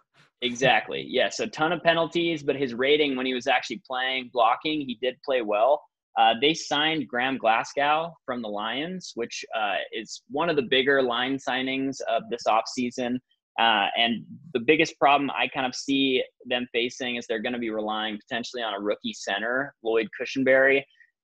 Exactly. 0.42 1.06
Yes, 1.08 1.38
a 1.38 1.46
ton 1.46 1.70
of 1.72 1.82
penalties, 1.84 2.42
but 2.42 2.56
his 2.56 2.74
rating 2.74 3.16
when 3.16 3.26
he 3.26 3.32
was 3.32 3.46
actually 3.46 3.80
playing 3.86 4.30
blocking, 4.32 4.80
he 4.80 4.98
did 5.00 5.16
play 5.24 5.40
well. 5.40 5.80
Uh, 6.18 6.34
they 6.40 6.52
signed 6.52 7.08
Graham 7.08 7.38
Glasgow 7.38 8.12
from 8.26 8.42
the 8.42 8.48
Lions, 8.48 9.12
which 9.14 9.44
uh, 9.56 9.76
is 9.92 10.22
one 10.28 10.50
of 10.50 10.56
the 10.56 10.62
bigger 10.62 11.00
line 11.00 11.38
signings 11.38 12.00
of 12.10 12.24
this 12.28 12.42
offseason. 12.46 13.16
Uh, 13.58 13.86
and 13.96 14.24
the 14.52 14.60
biggest 14.60 14.98
problem 14.98 15.30
I 15.30 15.46
kind 15.46 15.66
of 15.66 15.74
see 15.74 16.22
them 16.46 16.66
facing 16.72 17.16
is 17.16 17.26
they're 17.26 17.40
going 17.40 17.52
to 17.52 17.58
be 17.58 17.70
relying 17.70 18.18
potentially 18.18 18.62
on 18.62 18.74
a 18.74 18.80
rookie 18.80 19.14
center, 19.14 19.74
Lloyd 19.82 20.08
Cushenberry. 20.20 20.78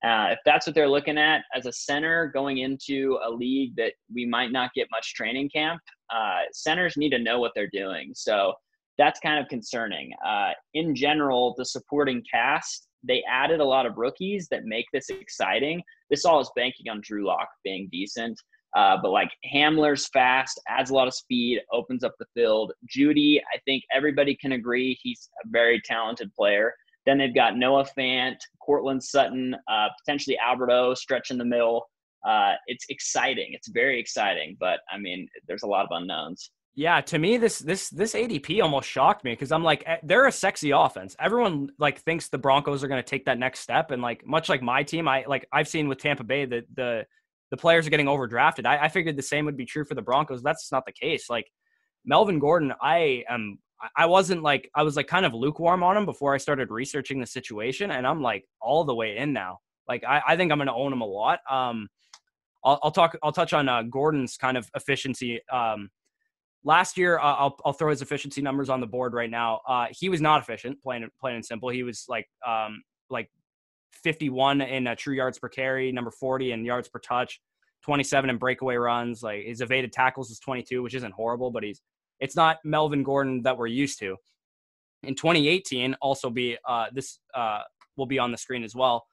Uh, 0.04 0.28
if 0.30 0.38
that's 0.44 0.64
what 0.64 0.76
they're 0.76 0.88
looking 0.88 1.18
at 1.18 1.42
as 1.56 1.66
a 1.66 1.72
center 1.72 2.30
going 2.32 2.58
into 2.58 3.18
a 3.26 3.30
league 3.30 3.74
that 3.76 3.94
we 4.14 4.24
might 4.24 4.52
not 4.52 4.72
get 4.74 4.86
much 4.92 5.14
training 5.14 5.50
camp, 5.50 5.80
uh, 6.14 6.42
centers 6.52 6.96
need 6.96 7.10
to 7.10 7.18
know 7.18 7.40
what 7.40 7.50
they're 7.54 7.70
doing. 7.72 8.12
So 8.14 8.54
that's 8.98 9.20
kind 9.20 9.40
of 9.40 9.48
concerning. 9.48 10.10
Uh, 10.26 10.50
in 10.74 10.94
general, 10.94 11.54
the 11.56 11.64
supporting 11.64 12.22
cast, 12.30 12.88
they 13.04 13.22
added 13.30 13.60
a 13.60 13.64
lot 13.64 13.86
of 13.86 13.96
rookies 13.96 14.48
that 14.50 14.64
make 14.64 14.86
this 14.92 15.08
exciting. 15.08 15.82
This 16.10 16.24
all 16.24 16.40
is 16.40 16.50
banking 16.56 16.88
on 16.90 17.00
Drew 17.02 17.24
Lock 17.24 17.48
being 17.64 17.88
decent. 17.92 18.38
Uh, 18.76 18.96
but 19.00 19.10
like 19.10 19.30
Hamler's 19.52 20.08
fast, 20.08 20.60
adds 20.68 20.90
a 20.90 20.94
lot 20.94 21.08
of 21.08 21.14
speed, 21.14 21.60
opens 21.72 22.04
up 22.04 22.14
the 22.18 22.26
field. 22.34 22.72
Jeudy, 22.86 23.40
I 23.54 23.58
think 23.64 23.82
everybody 23.94 24.36
can 24.36 24.52
agree 24.52 24.98
he's 25.02 25.30
a 25.44 25.48
very 25.48 25.80
talented 25.84 26.30
player. 26.34 26.74
Then 27.06 27.16
they've 27.16 27.34
got 27.34 27.56
Noah 27.56 27.86
Fant, 27.96 28.36
Courtland 28.60 29.02
Sutton, 29.02 29.56
uh, 29.68 29.88
potentially 30.04 30.36
Alberto 30.38 30.92
stretching 30.94 31.38
the 31.38 31.44
middle. 31.44 31.88
Uh, 32.26 32.54
it's 32.66 32.84
exciting. 32.90 33.48
It's 33.52 33.68
very 33.68 33.98
exciting, 33.98 34.56
but 34.60 34.80
I 34.92 34.98
mean, 34.98 35.28
there's 35.46 35.62
a 35.62 35.66
lot 35.68 35.84
of 35.84 35.90
unknowns. 35.92 36.50
Yeah, 36.78 37.00
to 37.00 37.18
me, 37.18 37.38
this 37.38 37.58
this 37.58 37.90
this 37.90 38.14
ADP 38.14 38.62
almost 38.62 38.88
shocked 38.88 39.24
me 39.24 39.32
because 39.32 39.50
I'm 39.50 39.64
like, 39.64 39.82
eh, 39.84 39.96
they're 40.04 40.28
a 40.28 40.32
sexy 40.32 40.70
offense. 40.70 41.16
Everyone 41.18 41.70
like 41.80 41.98
thinks 42.02 42.28
the 42.28 42.38
Broncos 42.38 42.84
are 42.84 42.86
going 42.86 43.02
to 43.02 43.10
take 43.10 43.24
that 43.24 43.36
next 43.36 43.60
step, 43.60 43.90
and 43.90 44.00
like 44.00 44.24
much 44.24 44.48
like 44.48 44.62
my 44.62 44.84
team, 44.84 45.08
I 45.08 45.24
like 45.26 45.48
I've 45.52 45.66
seen 45.66 45.88
with 45.88 45.98
Tampa 45.98 46.22
Bay 46.22 46.44
that 46.44 46.66
the 46.76 47.04
the 47.50 47.56
players 47.56 47.84
are 47.88 47.90
getting 47.90 48.06
overdrafted. 48.06 48.64
I, 48.64 48.84
I 48.84 48.88
figured 48.90 49.16
the 49.16 49.22
same 49.22 49.44
would 49.46 49.56
be 49.56 49.64
true 49.64 49.84
for 49.84 49.96
the 49.96 50.02
Broncos. 50.02 50.40
That's 50.40 50.70
not 50.70 50.86
the 50.86 50.92
case. 50.92 51.28
Like 51.28 51.50
Melvin 52.04 52.38
Gordon, 52.38 52.72
I 52.80 53.24
am 53.28 53.58
I 53.96 54.06
wasn't 54.06 54.44
like 54.44 54.70
I 54.72 54.84
was 54.84 54.94
like 54.94 55.08
kind 55.08 55.26
of 55.26 55.34
lukewarm 55.34 55.82
on 55.82 55.96
him 55.96 56.04
before 56.06 56.32
I 56.32 56.38
started 56.38 56.70
researching 56.70 57.18
the 57.18 57.26
situation, 57.26 57.90
and 57.90 58.06
I'm 58.06 58.22
like 58.22 58.44
all 58.60 58.84
the 58.84 58.94
way 58.94 59.16
in 59.16 59.32
now. 59.32 59.58
Like 59.88 60.04
I, 60.04 60.22
I 60.28 60.36
think 60.36 60.52
I'm 60.52 60.58
going 60.58 60.68
to 60.68 60.74
own 60.74 60.92
him 60.92 61.00
a 61.00 61.06
lot. 61.06 61.40
Um, 61.50 61.88
I'll, 62.64 62.78
I'll 62.84 62.92
talk. 62.92 63.18
I'll 63.20 63.32
touch 63.32 63.52
on 63.52 63.68
uh, 63.68 63.82
Gordon's 63.82 64.36
kind 64.36 64.56
of 64.56 64.70
efficiency. 64.76 65.40
Um, 65.52 65.90
last 66.68 66.98
year, 66.98 67.18
uh, 67.18 67.22
I'll 67.22 67.56
I'll 67.64 67.72
throw 67.72 67.90
his 67.90 68.02
efficiency 68.02 68.42
numbers 68.42 68.68
on 68.68 68.80
the 68.80 68.86
board 68.86 69.14
right 69.14 69.30
now. 69.30 69.62
Uh, 69.66 69.86
he 69.90 70.10
was 70.10 70.20
not 70.20 70.42
efficient, 70.42 70.80
plain 70.82 71.08
plain 71.18 71.34
and 71.34 71.44
simple. 71.44 71.70
He 71.70 71.82
was 71.82 72.04
like 72.08 72.28
um 72.46 72.82
like 73.10 73.30
51 74.04 74.60
in 74.60 74.86
uh, 74.86 74.94
true 74.94 75.14
yards 75.14 75.38
per 75.38 75.48
carry, 75.48 75.90
number 75.90 76.10
40 76.10 76.52
in 76.52 76.64
yards 76.64 76.88
per 76.88 77.00
touch, 77.00 77.40
27 77.82 78.30
in 78.30 78.36
breakaway 78.36 78.76
runs. 78.76 79.22
Like 79.22 79.44
his 79.44 79.62
evaded 79.62 79.92
tackles 79.92 80.30
is 80.30 80.38
22, 80.38 80.82
which 80.82 80.94
isn't 80.94 81.12
horrible, 81.12 81.50
but 81.50 81.64
he's 81.64 81.80
it's 82.20 82.36
not 82.36 82.58
Melvin 82.64 83.02
Gordon 83.02 83.42
that 83.42 83.56
we're 83.56 83.66
used 83.66 83.98
to. 84.00 84.16
In 85.04 85.14
2018, 85.14 85.96
also 86.02 86.28
be 86.28 86.58
uh, 86.68 86.86
this 86.92 87.18
uh, 87.34 87.62
will 87.96 88.06
be 88.06 88.18
on 88.18 88.30
the 88.30 88.38
screen 88.38 88.62
as 88.62 88.74
well. 88.74 89.06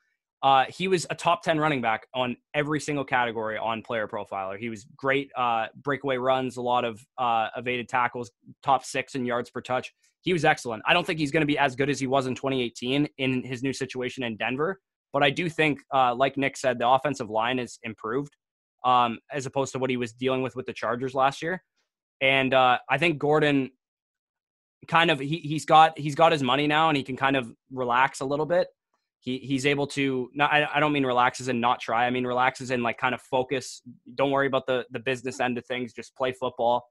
Uh, 0.45 0.63
he 0.69 0.87
was 0.87 1.07
a 1.09 1.15
top 1.15 1.41
10 1.41 1.57
running 1.59 1.81
back 1.81 2.05
on 2.13 2.37
every 2.53 2.79
single 2.79 3.03
category 3.03 3.57
on 3.57 3.81
player 3.81 4.07
profiler. 4.07 4.59
He 4.59 4.69
was 4.69 4.85
great 4.95 5.31
uh, 5.35 5.65
breakaway 5.81 6.17
runs, 6.17 6.57
a 6.57 6.61
lot 6.61 6.85
of 6.85 7.03
uh, 7.17 7.47
evaded 7.57 7.89
tackles, 7.89 8.29
top 8.61 8.85
six 8.85 9.15
in 9.15 9.25
yards 9.25 9.49
per 9.49 9.59
touch. 9.59 9.91
He 10.21 10.33
was 10.33 10.45
excellent. 10.45 10.83
I 10.85 10.93
don't 10.93 11.05
think 11.05 11.17
he's 11.17 11.31
going 11.31 11.41
to 11.41 11.47
be 11.47 11.57
as 11.57 11.75
good 11.75 11.89
as 11.89 11.99
he 11.99 12.05
was 12.05 12.27
in 12.27 12.35
2018 12.35 13.09
in 13.17 13.43
his 13.43 13.63
new 13.63 13.73
situation 13.73 14.23
in 14.23 14.37
Denver, 14.37 14.79
but 15.11 15.23
I 15.23 15.31
do 15.31 15.49
think, 15.49 15.79
uh, 15.91 16.13
like 16.13 16.37
Nick 16.37 16.57
said, 16.57 16.77
the 16.77 16.87
offensive 16.87 17.31
line 17.31 17.57
is 17.57 17.79
improved 17.81 18.35
um, 18.83 19.17
as 19.31 19.47
opposed 19.47 19.71
to 19.73 19.79
what 19.79 19.89
he 19.89 19.97
was 19.97 20.13
dealing 20.13 20.43
with 20.43 20.55
with 20.55 20.67
the 20.67 20.73
Chargers 20.73 21.15
last 21.15 21.41
year. 21.41 21.63
And 22.21 22.53
uh, 22.53 22.77
I 22.87 22.99
think 22.99 23.17
Gordon 23.17 23.71
kind 24.87 25.09
of 25.09 25.19
he, 25.19 25.37
he's 25.37 25.65
got 25.65 25.97
he's 25.97 26.13
got 26.13 26.31
his 26.31 26.43
money 26.43 26.67
now 26.67 26.89
and 26.89 26.95
he 26.95 27.01
can 27.01 27.17
kind 27.17 27.35
of 27.35 27.51
relax 27.71 28.19
a 28.19 28.25
little 28.25 28.45
bit 28.45 28.67
he 29.25 29.39
he's 29.39 29.65
able 29.65 29.87
to 29.87 30.29
not 30.33 30.53
I, 30.53 30.67
I 30.75 30.79
don't 30.79 30.93
mean 30.93 31.05
relaxes 31.05 31.47
and 31.49 31.59
not 31.59 31.81
try. 31.81 32.05
I 32.05 32.09
mean 32.11 32.25
relaxes 32.25 32.69
and 32.71 32.83
like 32.83 32.97
kind 32.97 33.13
of 33.13 33.21
focus. 33.21 33.81
Don't 34.13 34.31
worry 34.31 34.47
about 34.47 34.67
the 34.67 34.85
the 34.91 34.99
business 34.99 35.39
end 35.39 35.57
of 35.57 35.65
things. 35.65 35.93
Just 35.93 36.15
play 36.15 36.31
football 36.31 36.85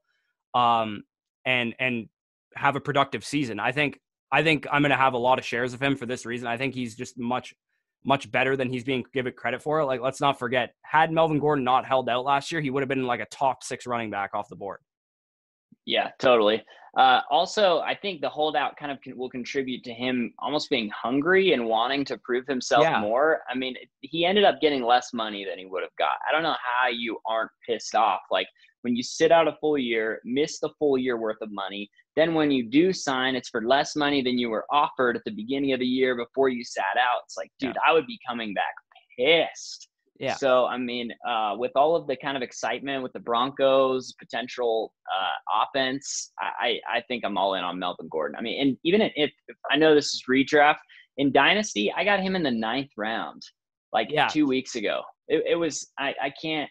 um 0.53 1.03
and 1.45 1.73
and 1.79 2.07
have 2.55 2.75
a 2.75 2.79
productive 2.79 3.25
season. 3.25 3.59
I 3.59 3.71
think 3.71 3.99
i 4.31 4.41
think 4.41 4.65
i'm 4.71 4.81
to 4.81 4.95
have 4.95 5.13
a 5.13 5.17
lot 5.17 5.37
of 5.37 5.45
shares 5.45 5.73
of 5.73 5.81
him 5.81 5.95
for 5.95 6.05
this 6.05 6.25
reason. 6.25 6.47
I 6.47 6.57
think 6.57 6.75
he's 6.75 6.95
just 6.95 7.17
much 7.17 7.55
much 8.03 8.29
better 8.29 8.55
than 8.55 8.69
he's 8.69 8.83
being 8.83 9.03
given 9.13 9.33
credit 9.33 9.61
for. 9.61 9.83
Like 9.85 10.01
let's 10.01 10.19
not 10.19 10.37
forget 10.37 10.73
had 10.81 11.11
melvin 11.11 11.39
gordon 11.39 11.63
not 11.63 11.85
held 11.85 12.09
out 12.09 12.25
last 12.25 12.51
year 12.51 12.59
he 12.59 12.69
would 12.69 12.81
have 12.81 12.89
been 12.89 13.07
like 13.07 13.21
a 13.21 13.27
top 13.27 13.63
six 13.63 13.87
running 13.87 14.11
back 14.11 14.31
off 14.33 14.49
the 14.49 14.55
board 14.57 14.79
yeah, 15.85 16.11
totally. 16.19 16.63
Uh, 16.97 17.19
also, 17.29 17.79
I 17.79 17.93
think 17.93 18.21
the 18.21 18.29
holdout 18.29 18.77
kind 18.77 18.89
of 18.89 19.01
can, 19.01 19.17
will 19.17 19.29
contribute 19.29 19.83
to 19.83 19.93
him 19.93 20.33
almost 20.39 20.69
being 20.69 20.89
hungry 20.89 21.51
and 21.51 21.65
wanting 21.65 22.05
to 22.05 22.17
prove 22.19 22.47
himself 22.47 22.83
yeah. 22.83 23.01
more. 23.01 23.41
I 23.49 23.55
mean, 23.55 23.75
he 23.99 24.25
ended 24.25 24.45
up 24.45 24.61
getting 24.61 24.81
less 24.81 25.13
money 25.13 25.43
than 25.43 25.59
he 25.59 25.65
would 25.65 25.83
have 25.83 25.95
got. 25.99 26.17
I 26.27 26.31
don't 26.31 26.43
know 26.43 26.55
how 26.55 26.87
you 26.87 27.19
aren't 27.25 27.51
pissed 27.67 27.95
off. 27.95 28.21
Like 28.31 28.47
when 28.83 28.95
you 28.95 29.03
sit 29.03 29.31
out 29.31 29.47
a 29.47 29.57
full 29.59 29.77
year, 29.77 30.21
miss 30.23 30.59
the 30.59 30.69
full 30.79 30.97
year 30.97 31.17
worth 31.17 31.41
of 31.41 31.51
money, 31.51 31.89
then 32.15 32.33
when 32.33 32.49
you 32.49 32.69
do 32.69 32.93
sign, 32.93 33.35
it's 33.35 33.49
for 33.49 33.67
less 33.67 33.97
money 33.97 34.21
than 34.21 34.37
you 34.37 34.49
were 34.49 34.65
offered 34.71 35.17
at 35.17 35.23
the 35.25 35.31
beginning 35.31 35.73
of 35.73 35.81
the 35.81 35.85
year 35.85 36.15
before 36.15 36.47
you 36.47 36.63
sat 36.63 36.95
out. 36.97 37.23
It's 37.25 37.35
like, 37.35 37.51
dude, 37.59 37.75
yeah. 37.75 37.81
I 37.85 37.91
would 37.91 38.07
be 38.07 38.19
coming 38.25 38.53
back 38.53 38.73
pissed. 39.17 39.89
Yeah. 40.19 40.35
So 40.35 40.65
I 40.65 40.77
mean, 40.77 41.11
uh, 41.27 41.55
with 41.57 41.71
all 41.75 41.95
of 41.95 42.07
the 42.07 42.15
kind 42.15 42.37
of 42.37 42.43
excitement 42.43 43.03
with 43.03 43.13
the 43.13 43.19
Broncos 43.19 44.13
potential 44.17 44.93
uh, 45.13 45.63
offense, 45.63 46.31
I, 46.39 46.79
I 46.89 47.01
think 47.07 47.25
I'm 47.25 47.37
all 47.37 47.55
in 47.55 47.63
on 47.63 47.79
Melvin 47.79 48.07
Gordon. 48.09 48.37
I 48.37 48.41
mean, 48.41 48.61
and 48.61 48.77
even 48.83 49.01
if, 49.01 49.11
if 49.15 49.57
I 49.69 49.75
know 49.75 49.93
this 49.93 50.13
is 50.13 50.23
redraft 50.29 50.77
in 51.17 51.31
Dynasty, 51.31 51.91
I 51.95 52.05
got 52.05 52.21
him 52.21 52.35
in 52.35 52.43
the 52.43 52.51
ninth 52.51 52.91
round, 52.97 53.41
like 53.91 54.07
yeah. 54.09 54.27
two 54.27 54.45
weeks 54.45 54.75
ago. 54.75 55.01
It, 55.27 55.43
it 55.49 55.55
was 55.55 55.91
I, 55.99 56.13
I 56.21 56.33
can't 56.41 56.69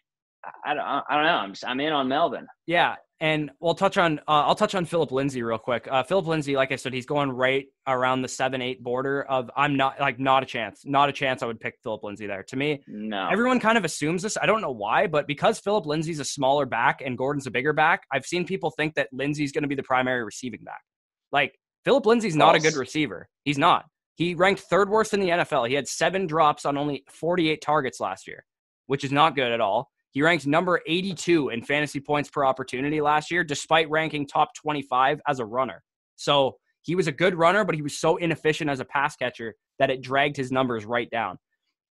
I 0.64 0.74
don't 0.74 0.84
I 0.84 1.02
don't 1.10 1.24
know 1.24 1.32
I'm 1.32 1.52
just, 1.52 1.66
I'm 1.66 1.80
in 1.80 1.92
on 1.92 2.08
Melvin. 2.08 2.46
Yeah, 2.66 2.94
and 3.20 3.50
we'll 3.60 3.74
touch 3.74 3.96
on 3.96 4.18
uh, 4.20 4.44
I'll 4.46 4.54
touch 4.54 4.74
on 4.74 4.84
Phillip 4.84 5.12
Lindsay 5.12 5.42
real 5.42 5.58
quick. 5.58 5.86
Uh, 5.90 6.02
Phillip 6.02 6.26
Lindsay, 6.26 6.56
like 6.56 6.72
I 6.72 6.76
said, 6.76 6.92
he's 6.92 7.06
going 7.06 7.30
right 7.30 7.66
around 7.86 8.22
the 8.22 8.28
seven 8.28 8.60
eight 8.60 8.82
border 8.82 9.22
of 9.22 9.50
I'm 9.56 9.76
not 9.76 10.00
like 10.00 10.18
not 10.18 10.42
a 10.42 10.46
chance, 10.46 10.82
not 10.84 11.08
a 11.08 11.12
chance. 11.12 11.42
I 11.42 11.46
would 11.46 11.60
pick 11.60 11.78
Philip 11.82 12.02
Lindsay 12.02 12.26
there. 12.26 12.42
To 12.44 12.56
me, 12.56 12.82
no. 12.86 13.28
Everyone 13.30 13.60
kind 13.60 13.78
of 13.78 13.84
assumes 13.84 14.22
this. 14.22 14.36
I 14.40 14.46
don't 14.46 14.60
know 14.60 14.72
why, 14.72 15.06
but 15.06 15.26
because 15.26 15.58
Phillip 15.60 15.86
Lindsay's 15.86 16.20
a 16.20 16.24
smaller 16.24 16.66
back 16.66 17.02
and 17.04 17.16
Gordon's 17.16 17.46
a 17.46 17.50
bigger 17.50 17.72
back, 17.72 18.02
I've 18.12 18.26
seen 18.26 18.46
people 18.46 18.70
think 18.70 18.94
that 18.94 19.08
Lindsay's 19.12 19.52
going 19.52 19.62
to 19.62 19.68
be 19.68 19.74
the 19.74 19.82
primary 19.82 20.24
receiving 20.24 20.64
back. 20.64 20.82
Like 21.30 21.58
Phillip 21.84 22.06
Lindsay's 22.06 22.36
not 22.36 22.56
a 22.56 22.60
good 22.60 22.76
receiver. 22.76 23.28
He's 23.44 23.58
not. 23.58 23.86
He 24.16 24.34
ranked 24.34 24.62
third 24.62 24.88
worst 24.88 25.12
in 25.12 25.20
the 25.20 25.28
NFL. 25.28 25.68
He 25.68 25.74
had 25.74 25.88
seven 25.88 26.26
drops 26.26 26.64
on 26.64 26.78
only 26.78 27.04
48 27.10 27.60
targets 27.60 28.00
last 28.00 28.26
year, 28.26 28.44
which 28.86 29.04
is 29.04 29.10
not 29.10 29.34
good 29.34 29.50
at 29.50 29.60
all. 29.60 29.90
He 30.14 30.22
ranked 30.22 30.46
number 30.46 30.80
82 30.86 31.48
in 31.48 31.62
fantasy 31.62 31.98
points 31.98 32.30
per 32.30 32.44
opportunity 32.44 33.00
last 33.00 33.32
year, 33.32 33.42
despite 33.42 33.90
ranking 33.90 34.26
top 34.26 34.54
25 34.54 35.20
as 35.26 35.40
a 35.40 35.44
runner. 35.44 35.82
So 36.14 36.56
he 36.82 36.94
was 36.94 37.08
a 37.08 37.12
good 37.12 37.34
runner, 37.34 37.64
but 37.64 37.74
he 37.74 37.82
was 37.82 37.98
so 37.98 38.16
inefficient 38.16 38.70
as 38.70 38.78
a 38.78 38.84
pass 38.84 39.16
catcher 39.16 39.56
that 39.80 39.90
it 39.90 40.02
dragged 40.02 40.36
his 40.36 40.52
numbers 40.52 40.84
right 40.84 41.10
down. 41.10 41.38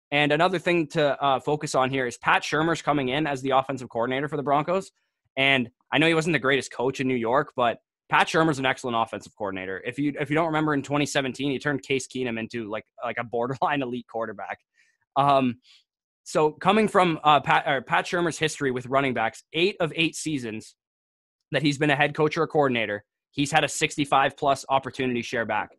And 0.10 0.32
another 0.32 0.58
thing 0.58 0.88
to 0.90 1.22
uh, 1.22 1.42
focus 1.42 1.76
on 1.76 1.90
here 1.90 2.08
is 2.08 2.18
Pat 2.18 2.44
Shurmur's 2.44 2.82
coming 2.82 3.10
in 3.10 3.28
as 3.28 3.42
the 3.42 3.50
offensive 3.50 3.90
coordinator 3.90 4.30
for 4.30 4.38
the 4.38 4.44
Broncos. 4.44 4.92
And 5.36 5.70
I 5.92 5.98
know 5.98 6.08
he 6.08 6.14
wasn't 6.14 6.34
the 6.34 6.40
greatest 6.40 6.72
coach 6.72 7.02
in 7.02 7.08
New 7.08 7.16
York, 7.16 7.52
but 7.58 7.80
Pat 8.10 8.28
Shurmur's 8.28 8.60
an 8.60 8.66
excellent 8.66 8.96
offensive 8.96 9.36
coordinator. 9.36 9.82
If 9.86 9.98
you 9.98 10.14
if 10.20 10.30
you 10.30 10.36
don't 10.36 10.46
remember 10.46 10.74
in 10.74 10.82
2017, 10.82 11.52
he 11.52 11.60
turned 11.60 11.82
Case 11.82 12.08
Keenum 12.08 12.40
into 12.40 12.70
like 12.70 12.86
like 13.04 13.18
a 13.20 13.24
borderline 13.24 13.82
elite 13.84 14.06
quarterback. 14.08 14.60
Um, 15.16 15.56
so 16.24 16.52
coming 16.52 16.88
from 16.88 17.20
uh, 17.24 17.40
Pat, 17.42 17.86
Pat 17.86 18.06
Shurmur's 18.06 18.38
history 18.38 18.72
with 18.72 18.86
running 18.88 19.14
backs, 19.14 19.44
eight 19.54 19.76
of 19.80 19.92
eight 19.96 20.16
seasons 20.16 20.76
that 21.52 21.62
he's 21.62 21.78
been 21.78 21.90
a 21.90 21.96
head 21.96 22.16
coach 22.16 22.38
or 22.38 22.44
a 22.44 22.48
coordinator, 22.48 23.04
he's 23.32 23.52
had 23.52 23.64
a 23.64 23.68
65 23.68 24.38
plus 24.38 24.66
opportunity 24.70 25.22
share 25.22 25.46
back. 25.46 25.70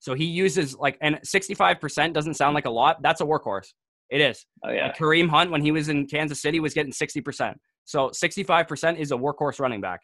So 0.00 0.14
he 0.14 0.26
uses 0.26 0.76
like, 0.76 0.96
and 1.00 1.16
65% 1.26 2.12
doesn't 2.12 2.34
sound 2.34 2.54
like 2.54 2.66
a 2.66 2.70
lot. 2.70 3.02
That's 3.02 3.20
a 3.20 3.24
workhorse. 3.24 3.68
It 4.10 4.20
is. 4.20 4.46
Oh, 4.62 4.70
yeah. 4.70 4.86
Like 4.86 4.96
Kareem 4.96 5.28
Hunt, 5.28 5.50
when 5.50 5.62
he 5.62 5.72
was 5.72 5.88
in 5.88 6.06
Kansas 6.06 6.40
City, 6.40 6.60
was 6.60 6.72
getting 6.72 6.92
60%. 6.92 7.54
So 7.84 8.10
65% 8.10 8.98
is 8.98 9.12
a 9.12 9.16
workhorse 9.16 9.58
running 9.58 9.80
back. 9.80 10.00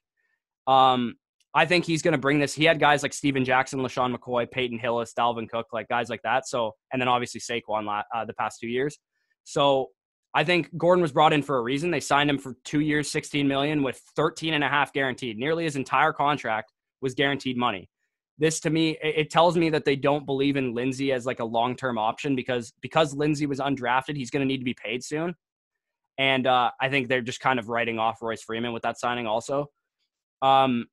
Um, 0.66 1.14
I 1.54 1.66
think 1.66 1.84
he's 1.84 2.02
going 2.02 2.12
to 2.12 2.18
bring 2.18 2.40
this. 2.40 2.52
He 2.52 2.64
had 2.64 2.80
guys 2.80 3.02
like 3.02 3.12
Steven 3.12 3.44
Jackson, 3.44 3.78
LeSean 3.78 4.14
McCoy, 4.14 4.50
Peyton 4.50 4.78
Hillis, 4.78 5.12
Dalvin 5.16 5.48
Cook, 5.48 5.66
like 5.72 5.86
guys 5.88 6.10
like 6.10 6.20
that. 6.24 6.48
So, 6.48 6.72
and 6.92 7.00
then 7.00 7.08
obviously 7.08 7.40
Saquon 7.40 8.02
uh, 8.14 8.24
the 8.24 8.34
past 8.34 8.58
two 8.60 8.66
years. 8.66 8.98
So 9.44 9.90
I 10.34 10.42
think 10.42 10.76
Gordon 10.76 11.02
was 11.02 11.12
brought 11.12 11.32
in 11.32 11.42
for 11.42 11.58
a 11.58 11.62
reason. 11.62 11.90
They 11.90 12.00
signed 12.00 12.28
him 12.28 12.38
for 12.38 12.56
two 12.64 12.80
years, 12.80 13.10
16 13.10 13.46
million 13.46 13.82
with 13.82 14.00
13 14.16 14.54
and 14.54 14.64
a 14.64 14.68
half 14.68 14.92
guaranteed. 14.92 15.38
Nearly 15.38 15.64
his 15.64 15.76
entire 15.76 16.12
contract 16.12 16.72
was 17.00 17.14
guaranteed 17.14 17.56
money. 17.56 17.88
This 18.36 18.58
to 18.60 18.70
me, 18.70 18.98
it 19.00 19.30
tells 19.30 19.56
me 19.56 19.70
that 19.70 19.84
they 19.84 19.94
don't 19.94 20.26
believe 20.26 20.56
in 20.56 20.74
Lindsay 20.74 21.12
as 21.12 21.24
like 21.24 21.38
a 21.38 21.44
long-term 21.44 21.98
option 21.98 22.34
because 22.34 22.72
because 22.80 23.14
Lindsay 23.14 23.46
was 23.46 23.60
undrafted, 23.60 24.16
he's 24.16 24.30
going 24.30 24.40
to 24.40 24.46
need 24.46 24.58
to 24.58 24.64
be 24.64 24.74
paid 24.74 25.04
soon. 25.04 25.36
And 26.18 26.46
uh, 26.46 26.72
I 26.80 26.88
think 26.88 27.06
they're 27.06 27.22
just 27.22 27.38
kind 27.38 27.60
of 27.60 27.68
writing 27.68 28.00
off 28.00 28.22
Royce 28.22 28.42
Freeman 28.42 28.72
with 28.72 28.82
that 28.82 28.98
signing 28.98 29.28
also. 29.28 29.70
Um, 30.42 30.86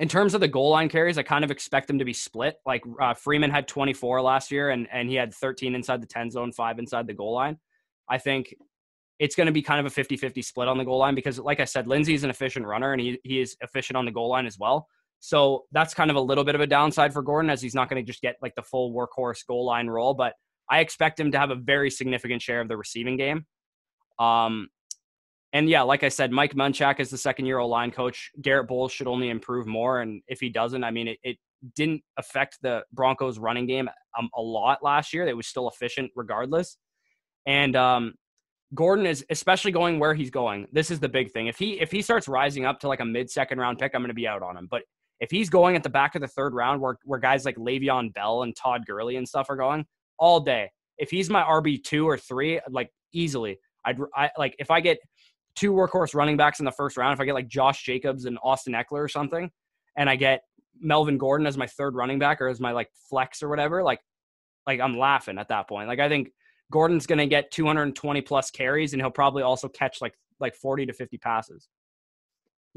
in 0.00 0.08
terms 0.08 0.34
of 0.34 0.40
the 0.40 0.48
goal 0.48 0.70
line 0.70 0.88
carries, 0.88 1.18
I 1.18 1.22
kind 1.22 1.44
of 1.44 1.50
expect 1.50 1.86
them 1.86 1.98
to 2.00 2.04
be 2.04 2.12
split. 2.12 2.56
Like 2.66 2.82
uh, 3.00 3.14
Freeman 3.14 3.50
had 3.50 3.68
24 3.68 4.22
last 4.22 4.50
year, 4.50 4.70
and 4.70 4.88
and 4.92 5.08
he 5.08 5.14
had 5.14 5.32
13 5.32 5.74
inside 5.74 6.02
the 6.02 6.06
10 6.06 6.30
zone, 6.30 6.52
five 6.52 6.78
inside 6.78 7.06
the 7.06 7.14
goal 7.14 7.34
line. 7.34 7.58
I 8.08 8.18
think 8.18 8.54
it's 9.18 9.36
going 9.36 9.46
to 9.46 9.52
be 9.52 9.62
kind 9.62 9.80
of 9.80 9.86
a 9.86 9.90
50 9.90 10.16
50 10.16 10.42
split 10.42 10.68
on 10.68 10.78
the 10.78 10.84
goal 10.84 10.98
line 10.98 11.14
because, 11.14 11.38
like 11.38 11.60
I 11.60 11.64
said, 11.64 11.86
Lindsay's 11.86 12.24
an 12.24 12.30
efficient 12.30 12.66
runner 12.66 12.92
and 12.92 13.00
he, 13.00 13.20
he 13.22 13.40
is 13.40 13.56
efficient 13.60 13.96
on 13.96 14.04
the 14.04 14.10
goal 14.10 14.28
line 14.28 14.46
as 14.46 14.58
well. 14.58 14.88
So 15.20 15.64
that's 15.72 15.94
kind 15.94 16.10
of 16.10 16.16
a 16.16 16.20
little 16.20 16.44
bit 16.44 16.54
of 16.54 16.60
a 16.60 16.66
downside 16.66 17.12
for 17.12 17.22
Gordon 17.22 17.48
as 17.48 17.62
he's 17.62 17.74
not 17.74 17.88
going 17.88 18.04
to 18.04 18.06
just 18.06 18.20
get 18.20 18.36
like 18.42 18.54
the 18.56 18.62
full 18.62 18.92
workhorse 18.92 19.46
goal 19.46 19.64
line 19.64 19.86
role, 19.86 20.12
but 20.12 20.34
I 20.68 20.80
expect 20.80 21.18
him 21.18 21.30
to 21.32 21.38
have 21.38 21.50
a 21.50 21.54
very 21.54 21.90
significant 21.90 22.42
share 22.42 22.60
of 22.60 22.68
the 22.68 22.76
receiving 22.76 23.16
game. 23.16 23.46
Um, 24.18 24.68
and 25.54 25.68
yeah, 25.68 25.82
like 25.82 26.02
I 26.02 26.08
said, 26.08 26.32
Mike 26.32 26.54
Munchak 26.54 26.98
is 26.98 27.10
the 27.10 27.16
second 27.16 27.46
year 27.46 27.58
old 27.58 27.70
line 27.70 27.92
coach. 27.92 28.32
Garett 28.42 28.66
Bolles 28.66 28.90
should 28.90 29.06
only 29.06 29.30
improve 29.30 29.68
more. 29.68 30.00
And 30.00 30.20
if 30.26 30.40
he 30.40 30.48
doesn't, 30.48 30.82
I 30.82 30.90
mean, 30.90 31.06
it, 31.06 31.18
it 31.22 31.36
didn't 31.76 32.02
affect 32.18 32.58
the 32.60 32.82
Broncos 32.92 33.38
running 33.38 33.66
game 33.66 33.88
um, 34.18 34.28
a 34.36 34.42
lot 34.42 34.82
last 34.82 35.14
year. 35.14 35.24
They 35.24 35.32
was 35.32 35.46
still 35.46 35.68
efficient 35.68 36.10
regardless. 36.16 36.76
And 37.46 37.76
um, 37.76 38.14
Gordon 38.74 39.06
is 39.06 39.24
especially 39.30 39.70
going 39.70 40.00
where 40.00 40.12
he's 40.12 40.30
going. 40.30 40.66
This 40.72 40.90
is 40.90 40.98
the 40.98 41.08
big 41.08 41.30
thing. 41.30 41.46
If 41.46 41.56
he 41.56 41.80
if 41.80 41.92
he 41.92 42.02
starts 42.02 42.26
rising 42.26 42.64
up 42.64 42.80
to 42.80 42.88
like 42.88 43.00
a 43.00 43.04
mid 43.04 43.30
second 43.30 43.58
round 43.58 43.78
pick, 43.78 43.92
I'm 43.94 44.02
going 44.02 44.08
to 44.08 44.14
be 44.14 44.26
out 44.26 44.42
on 44.42 44.56
him. 44.56 44.66
But 44.68 44.82
if 45.20 45.30
he's 45.30 45.48
going 45.48 45.76
at 45.76 45.84
the 45.84 45.88
back 45.88 46.16
of 46.16 46.20
the 46.20 46.28
third 46.28 46.52
round, 46.52 46.80
where 46.80 46.96
where 47.04 47.20
guys 47.20 47.44
like 47.44 47.56
Le'Veon 47.56 48.12
Bell 48.12 48.42
and 48.42 48.56
Todd 48.56 48.86
Gurley 48.86 49.16
and 49.16 49.28
stuff 49.28 49.48
are 49.50 49.56
going 49.56 49.86
all 50.18 50.40
day, 50.40 50.68
if 50.98 51.10
he's 51.10 51.30
my 51.30 51.44
RB 51.44 51.80
two 51.80 52.08
or 52.08 52.18
three, 52.18 52.60
like 52.68 52.90
easily, 53.12 53.58
I'd 53.84 53.98
I, 54.16 54.30
like 54.36 54.56
if 54.58 54.70
I 54.70 54.80
get 54.80 54.98
two 55.54 55.72
workhorse 55.72 56.14
running 56.14 56.36
backs 56.36 56.58
in 56.58 56.64
the 56.64 56.72
first 56.72 56.96
round, 56.96 57.14
if 57.14 57.20
I 57.20 57.24
get 57.24 57.34
like 57.34 57.48
Josh 57.48 57.82
Jacobs 57.84 58.24
and 58.24 58.38
Austin 58.42 58.74
Ekeler 58.74 59.04
or 59.04 59.08
something, 59.08 59.50
and 59.96 60.10
I 60.10 60.16
get 60.16 60.42
Melvin 60.80 61.18
Gordon 61.18 61.46
as 61.46 61.56
my 61.56 61.66
third 61.66 61.94
running 61.94 62.18
back 62.18 62.40
or 62.40 62.48
as 62.48 62.60
my 62.60 62.72
like 62.72 62.88
flex 63.08 63.42
or 63.42 63.48
whatever, 63.48 63.82
like 63.82 64.00
like 64.66 64.80
I'm 64.80 64.96
laughing 64.96 65.38
at 65.38 65.48
that 65.48 65.68
point. 65.68 65.88
Like 65.88 66.00
I 66.00 66.08
think 66.08 66.30
Gordon's 66.70 67.06
going 67.06 67.18
to 67.18 67.26
get 67.26 67.50
220 67.50 68.20
plus 68.22 68.50
carries, 68.50 68.92
and 68.92 69.02
he'll 69.02 69.10
probably 69.10 69.42
also 69.42 69.68
catch 69.68 70.00
like 70.00 70.14
like 70.40 70.54
40 70.54 70.86
to 70.86 70.92
50 70.92 71.18
passes. 71.18 71.68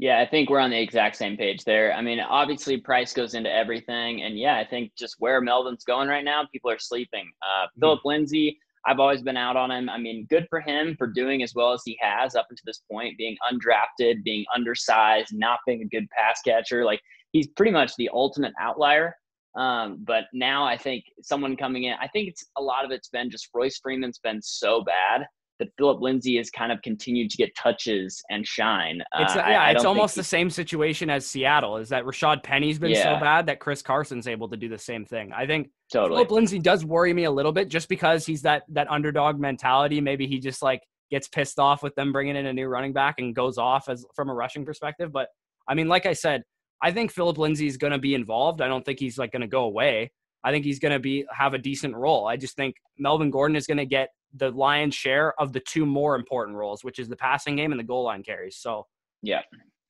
Yeah, 0.00 0.20
I 0.20 0.26
think 0.26 0.48
we're 0.48 0.60
on 0.60 0.70
the 0.70 0.80
exact 0.80 1.16
same 1.16 1.36
page 1.36 1.64
there. 1.64 1.92
I 1.92 2.02
mean, 2.02 2.20
obviously, 2.20 2.76
price 2.76 3.12
goes 3.12 3.34
into 3.34 3.52
everything, 3.52 4.22
and 4.22 4.38
yeah, 4.38 4.56
I 4.56 4.64
think 4.64 4.92
just 4.96 5.16
where 5.18 5.40
Melvin's 5.40 5.82
going 5.82 6.08
right 6.08 6.24
now, 6.24 6.46
people 6.52 6.70
are 6.70 6.78
sleeping. 6.78 7.28
Uh, 7.42 7.64
mm-hmm. 7.64 7.80
Phillip 7.80 8.04
Lindsay, 8.04 8.58
I've 8.88 9.00
always 9.00 9.20
been 9.20 9.36
out 9.36 9.54
on 9.54 9.70
him. 9.70 9.90
I 9.90 9.98
mean, 9.98 10.26
good 10.30 10.46
for 10.48 10.60
him 10.60 10.96
for 10.96 11.06
doing 11.06 11.42
as 11.42 11.54
well 11.54 11.72
as 11.72 11.82
he 11.84 11.98
has 12.00 12.34
up 12.34 12.46
until 12.48 12.62
this 12.64 12.80
point, 12.90 13.18
being 13.18 13.36
undrafted, 13.52 14.24
being 14.24 14.46
undersized, 14.56 15.28
not 15.32 15.58
being 15.66 15.82
a 15.82 15.84
good 15.84 16.08
pass 16.10 16.40
catcher. 16.40 16.86
Like 16.86 17.00
he's 17.32 17.48
pretty 17.48 17.70
much 17.70 17.92
the 17.96 18.08
ultimate 18.12 18.54
outlier. 18.58 19.14
Um, 19.54 20.02
but 20.06 20.24
now 20.32 20.64
I 20.64 20.78
think 20.78 21.04
someone 21.20 21.54
coming 21.54 21.84
in, 21.84 21.96
I 22.00 22.08
think 22.08 22.28
it's 22.28 22.46
a 22.56 22.62
lot 22.62 22.86
of 22.86 22.90
it's 22.90 23.08
been 23.10 23.30
just 23.30 23.48
Royce 23.52 23.78
Freeman's 23.78 24.18
been 24.18 24.40
so 24.40 24.82
bad 24.82 25.26
that 25.58 25.68
Phillip 25.76 26.00
Lindsay 26.00 26.36
has 26.36 26.50
kind 26.50 26.70
of 26.70 26.80
continued 26.82 27.30
to 27.30 27.36
get 27.36 27.54
touches 27.56 28.22
and 28.30 28.46
shine. 28.46 29.02
It's, 29.18 29.34
uh, 29.34 29.38
yeah, 29.38 29.62
I, 29.62 29.68
I 29.68 29.70
it's 29.72 29.84
almost 29.84 30.14
the 30.14 30.22
same 30.22 30.50
situation 30.50 31.10
as 31.10 31.26
Seattle. 31.26 31.76
Is 31.78 31.88
that 31.88 32.04
Rashaad 32.04 32.42
Penny's 32.42 32.78
been 32.78 32.92
yeah. 32.92 33.14
so 33.16 33.20
bad 33.20 33.46
that 33.46 33.60
Chris 33.60 33.82
Carson's 33.82 34.28
able 34.28 34.48
to 34.48 34.56
do 34.56 34.68
the 34.68 34.78
same 34.78 35.04
thing. 35.04 35.32
I 35.32 35.46
think 35.46 35.70
totally. 35.92 36.18
Phillip 36.18 36.30
Lindsay 36.30 36.58
does 36.58 36.84
worry 36.84 37.12
me 37.12 37.24
a 37.24 37.30
little 37.30 37.52
bit 37.52 37.68
just 37.68 37.88
because 37.88 38.24
he's 38.24 38.42
that 38.42 38.62
that 38.68 38.90
underdog 38.90 39.38
mentality. 39.38 40.00
Maybe 40.00 40.26
he 40.26 40.38
just 40.38 40.62
like 40.62 40.82
gets 41.10 41.28
pissed 41.28 41.58
off 41.58 41.82
with 41.82 41.94
them 41.94 42.12
bringing 42.12 42.36
in 42.36 42.46
a 42.46 42.52
new 42.52 42.68
running 42.68 42.92
back 42.92 43.16
and 43.18 43.34
goes 43.34 43.58
off 43.58 43.88
as 43.88 44.04
from 44.14 44.30
a 44.30 44.34
rushing 44.34 44.64
perspective. 44.64 45.12
But 45.12 45.28
I 45.68 45.74
mean, 45.74 45.88
like 45.88 46.06
I 46.06 46.12
said, 46.12 46.42
I 46.82 46.92
think 46.92 47.10
Phillip 47.10 47.38
Lindsay 47.38 47.66
is 47.66 47.76
going 47.76 47.92
to 47.92 47.98
be 47.98 48.14
involved. 48.14 48.60
I 48.60 48.68
don't 48.68 48.84
think 48.84 49.00
he's 49.00 49.18
like 49.18 49.32
going 49.32 49.42
to 49.42 49.48
go 49.48 49.64
away. 49.64 50.12
I 50.44 50.52
think 50.52 50.64
he's 50.64 50.78
going 50.78 50.92
to 50.92 51.00
be 51.00 51.24
have 51.32 51.54
a 51.54 51.58
decent 51.58 51.96
role. 51.96 52.26
I 52.26 52.36
just 52.36 52.56
think 52.56 52.76
Melvin 52.98 53.30
Gordon 53.30 53.56
is 53.56 53.66
going 53.66 53.78
to 53.78 53.86
get 53.86 54.10
the 54.34 54.50
lion's 54.50 54.94
share 54.94 55.38
of 55.40 55.52
the 55.52 55.60
two 55.60 55.86
more 55.86 56.14
important 56.14 56.56
roles, 56.56 56.84
which 56.84 56.98
is 56.98 57.08
the 57.08 57.16
passing 57.16 57.56
game 57.56 57.72
and 57.72 57.78
the 57.78 57.84
goal 57.84 58.04
line 58.04 58.22
carries. 58.22 58.56
So 58.56 58.86
yeah, 59.22 59.40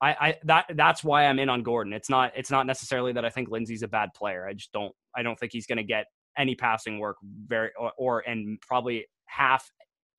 I, 0.00 0.10
I 0.10 0.34
that 0.44 0.66
that's 0.76 1.02
why 1.02 1.26
I'm 1.26 1.38
in 1.38 1.48
on 1.48 1.62
Gordon. 1.62 1.92
It's 1.92 2.08
not 2.08 2.32
it's 2.36 2.50
not 2.50 2.66
necessarily 2.66 3.12
that 3.12 3.24
I 3.24 3.30
think 3.30 3.50
Lindsay's 3.50 3.82
a 3.82 3.88
bad 3.88 4.10
player. 4.14 4.46
I 4.46 4.52
just 4.52 4.72
don't 4.72 4.94
I 5.16 5.22
don't 5.22 5.38
think 5.38 5.52
he's 5.52 5.66
going 5.66 5.78
to 5.78 5.84
get 5.84 6.06
any 6.36 6.54
passing 6.54 6.98
work 6.98 7.16
very 7.46 7.70
or, 7.78 7.92
or 7.98 8.20
and 8.20 8.60
probably 8.60 9.06
half 9.26 9.70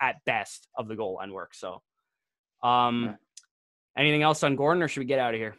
at 0.02 0.16
best 0.26 0.68
of 0.78 0.88
the 0.88 0.96
goal 0.96 1.16
line 1.16 1.32
work. 1.32 1.54
So, 1.54 1.82
um, 2.64 3.18
anything 3.98 4.22
else 4.22 4.44
on 4.44 4.56
Gordon, 4.56 4.84
or 4.84 4.88
should 4.88 5.00
we 5.00 5.06
get 5.06 5.20
out 5.20 5.34
of 5.34 5.40
here? 5.40 5.56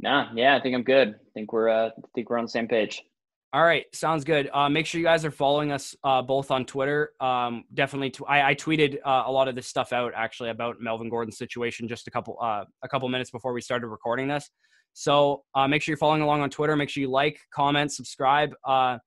Nah, 0.00 0.30
yeah, 0.34 0.56
I 0.56 0.60
think 0.60 0.74
I'm 0.74 0.82
good. 0.82 1.08
I 1.08 1.30
think 1.34 1.52
we're 1.52 1.68
uh, 1.68 1.88
I 1.88 2.08
think 2.14 2.30
we're 2.30 2.38
on 2.38 2.44
the 2.44 2.50
same 2.50 2.68
page. 2.68 3.02
All 3.52 3.64
right, 3.64 3.84
sounds 3.92 4.22
good. 4.22 4.48
Uh, 4.52 4.68
make 4.68 4.86
sure 4.86 5.00
you 5.00 5.04
guys 5.04 5.24
are 5.24 5.30
following 5.32 5.72
us 5.72 5.96
uh, 6.04 6.22
both 6.22 6.52
on 6.52 6.64
Twitter. 6.64 7.14
Um, 7.18 7.64
definitely, 7.74 8.14
I 8.28 8.54
tweeted 8.54 8.98
uh, 9.04 9.24
a 9.26 9.32
lot 9.32 9.48
of 9.48 9.56
this 9.56 9.66
stuff 9.66 9.92
out 9.92 10.12
actually 10.14 10.50
about 10.50 10.80
Melvin 10.80 11.08
Gordon's 11.08 11.36
situation 11.36 11.88
just 11.88 12.06
a 12.06 12.12
couple 12.12 12.38
uh, 12.40 12.64
a 12.82 12.88
couple 12.88 13.08
minutes 13.08 13.32
before 13.32 13.52
we 13.52 13.60
started 13.60 13.88
recording 13.88 14.28
this. 14.28 14.48
So 14.92 15.42
uh, 15.56 15.66
make 15.66 15.82
sure 15.82 15.92
you're 15.92 15.98
following 15.98 16.22
along 16.22 16.42
on 16.42 16.50
Twitter. 16.50 16.76
Make 16.76 16.90
sure 16.90 17.00
you 17.00 17.10
like, 17.10 17.40
comment, 17.52 17.90
subscribe. 17.90 18.54
Uh, 18.64 18.98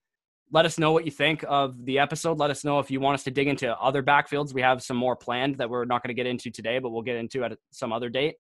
let 0.52 0.66
us 0.66 0.78
know 0.78 0.92
what 0.92 1.06
you 1.06 1.12
think 1.12 1.46
of 1.48 1.86
the 1.86 2.00
episode. 2.00 2.38
Let 2.38 2.52
us 2.52 2.66
know 2.66 2.80
if 2.80 2.92
you 2.92 3.00
want 3.00 3.16
us 3.16 3.24
to 3.24 3.32
dig 3.32 3.48
into 3.48 3.74
other 3.80 4.04
backfields. 4.04 4.54
We 4.54 4.62
have 4.62 4.84
some 4.84 4.98
more 4.98 5.16
planned 5.16 5.58
that 5.60 5.70
we're 5.70 5.86
not 5.86 6.04
going 6.04 6.10
to 6.10 6.14
get 6.14 6.28
into 6.28 6.52
today, 6.52 6.80
but 6.80 6.90
we'll 6.90 7.02
get 7.02 7.16
into 7.16 7.46
at 7.46 7.58
some 7.72 7.94
other 7.94 8.10
date. 8.10 8.36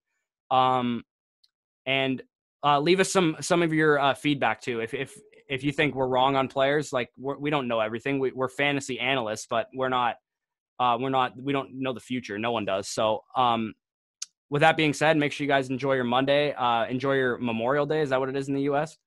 Um, 0.51 1.03
and 1.85 2.21
uh, 2.61 2.79
leave 2.79 2.99
us 2.99 3.11
some 3.11 3.37
some 3.39 3.61
of 3.61 3.73
your 3.73 3.99
uh, 3.99 4.13
feedback 4.13 4.61
too. 4.61 4.81
If 4.81 4.93
if 4.93 5.17
if 5.49 5.63
you 5.63 5.71
think 5.71 5.95
we're 5.95 6.07
wrong 6.07 6.35
on 6.35 6.47
players, 6.47 6.93
like 6.93 7.09
we're, 7.17 7.37
we 7.37 7.49
do 7.49 7.57
not 7.57 7.67
know 7.67 7.79
everything. 7.79 8.19
We, 8.19 8.31
are 8.39 8.49
fantasy 8.49 8.99
analysts, 8.99 9.47
but 9.49 9.67
we're 9.73 9.89
not. 9.89 10.15
Uh, 10.79 10.97
we're 10.99 11.09
not. 11.09 11.33
We 11.41 11.53
don't 11.53 11.79
know 11.81 11.93
the 11.93 11.99
future. 11.99 12.37
No 12.39 12.51
one 12.51 12.65
does. 12.65 12.87
So, 12.89 13.23
um, 13.35 13.73
with 14.49 14.61
that 14.61 14.77
being 14.77 14.93
said, 14.93 15.17
make 15.17 15.31
sure 15.31 15.45
you 15.45 15.47
guys 15.49 15.69
enjoy 15.69 15.93
your 15.93 16.03
Monday. 16.03 16.53
Uh, 16.53 16.85
enjoy 16.85 17.13
your 17.13 17.37
Memorial 17.37 17.85
Day. 17.85 18.01
Is 18.01 18.09
that 18.09 18.19
what 18.19 18.29
it 18.29 18.35
is 18.35 18.47
in 18.47 18.53
the 18.53 18.61
U.S.? 18.63 18.97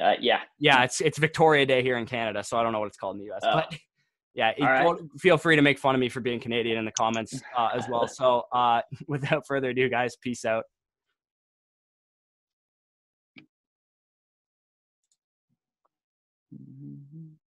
Uh, 0.00 0.14
yeah. 0.20 0.40
Yeah, 0.58 0.84
it's 0.84 1.00
it's 1.00 1.18
Victoria 1.18 1.66
Day 1.66 1.82
here 1.82 1.96
in 1.96 2.06
Canada, 2.06 2.42
so 2.42 2.56
I 2.56 2.62
don't 2.62 2.72
know 2.72 2.80
what 2.80 2.88
it's 2.88 2.96
called 2.96 3.16
in 3.16 3.20
the 3.20 3.26
U.S. 3.26 3.40
Oh. 3.44 3.54
But 3.54 3.78
yeah, 4.34 4.52
right. 4.60 4.96
feel 5.18 5.36
free 5.36 5.56
to 5.56 5.62
make 5.62 5.78
fun 5.78 5.94
of 5.94 6.00
me 6.00 6.08
for 6.08 6.20
being 6.20 6.40
Canadian 6.40 6.78
in 6.78 6.84
the 6.84 6.92
comments 6.92 7.40
uh, 7.56 7.70
as 7.74 7.86
well. 7.88 8.08
So, 8.12 8.44
uh, 8.52 8.82
without 9.06 9.46
further 9.46 9.70
ado, 9.70 9.88
guys, 9.88 10.16
peace 10.16 10.44
out. 10.44 10.64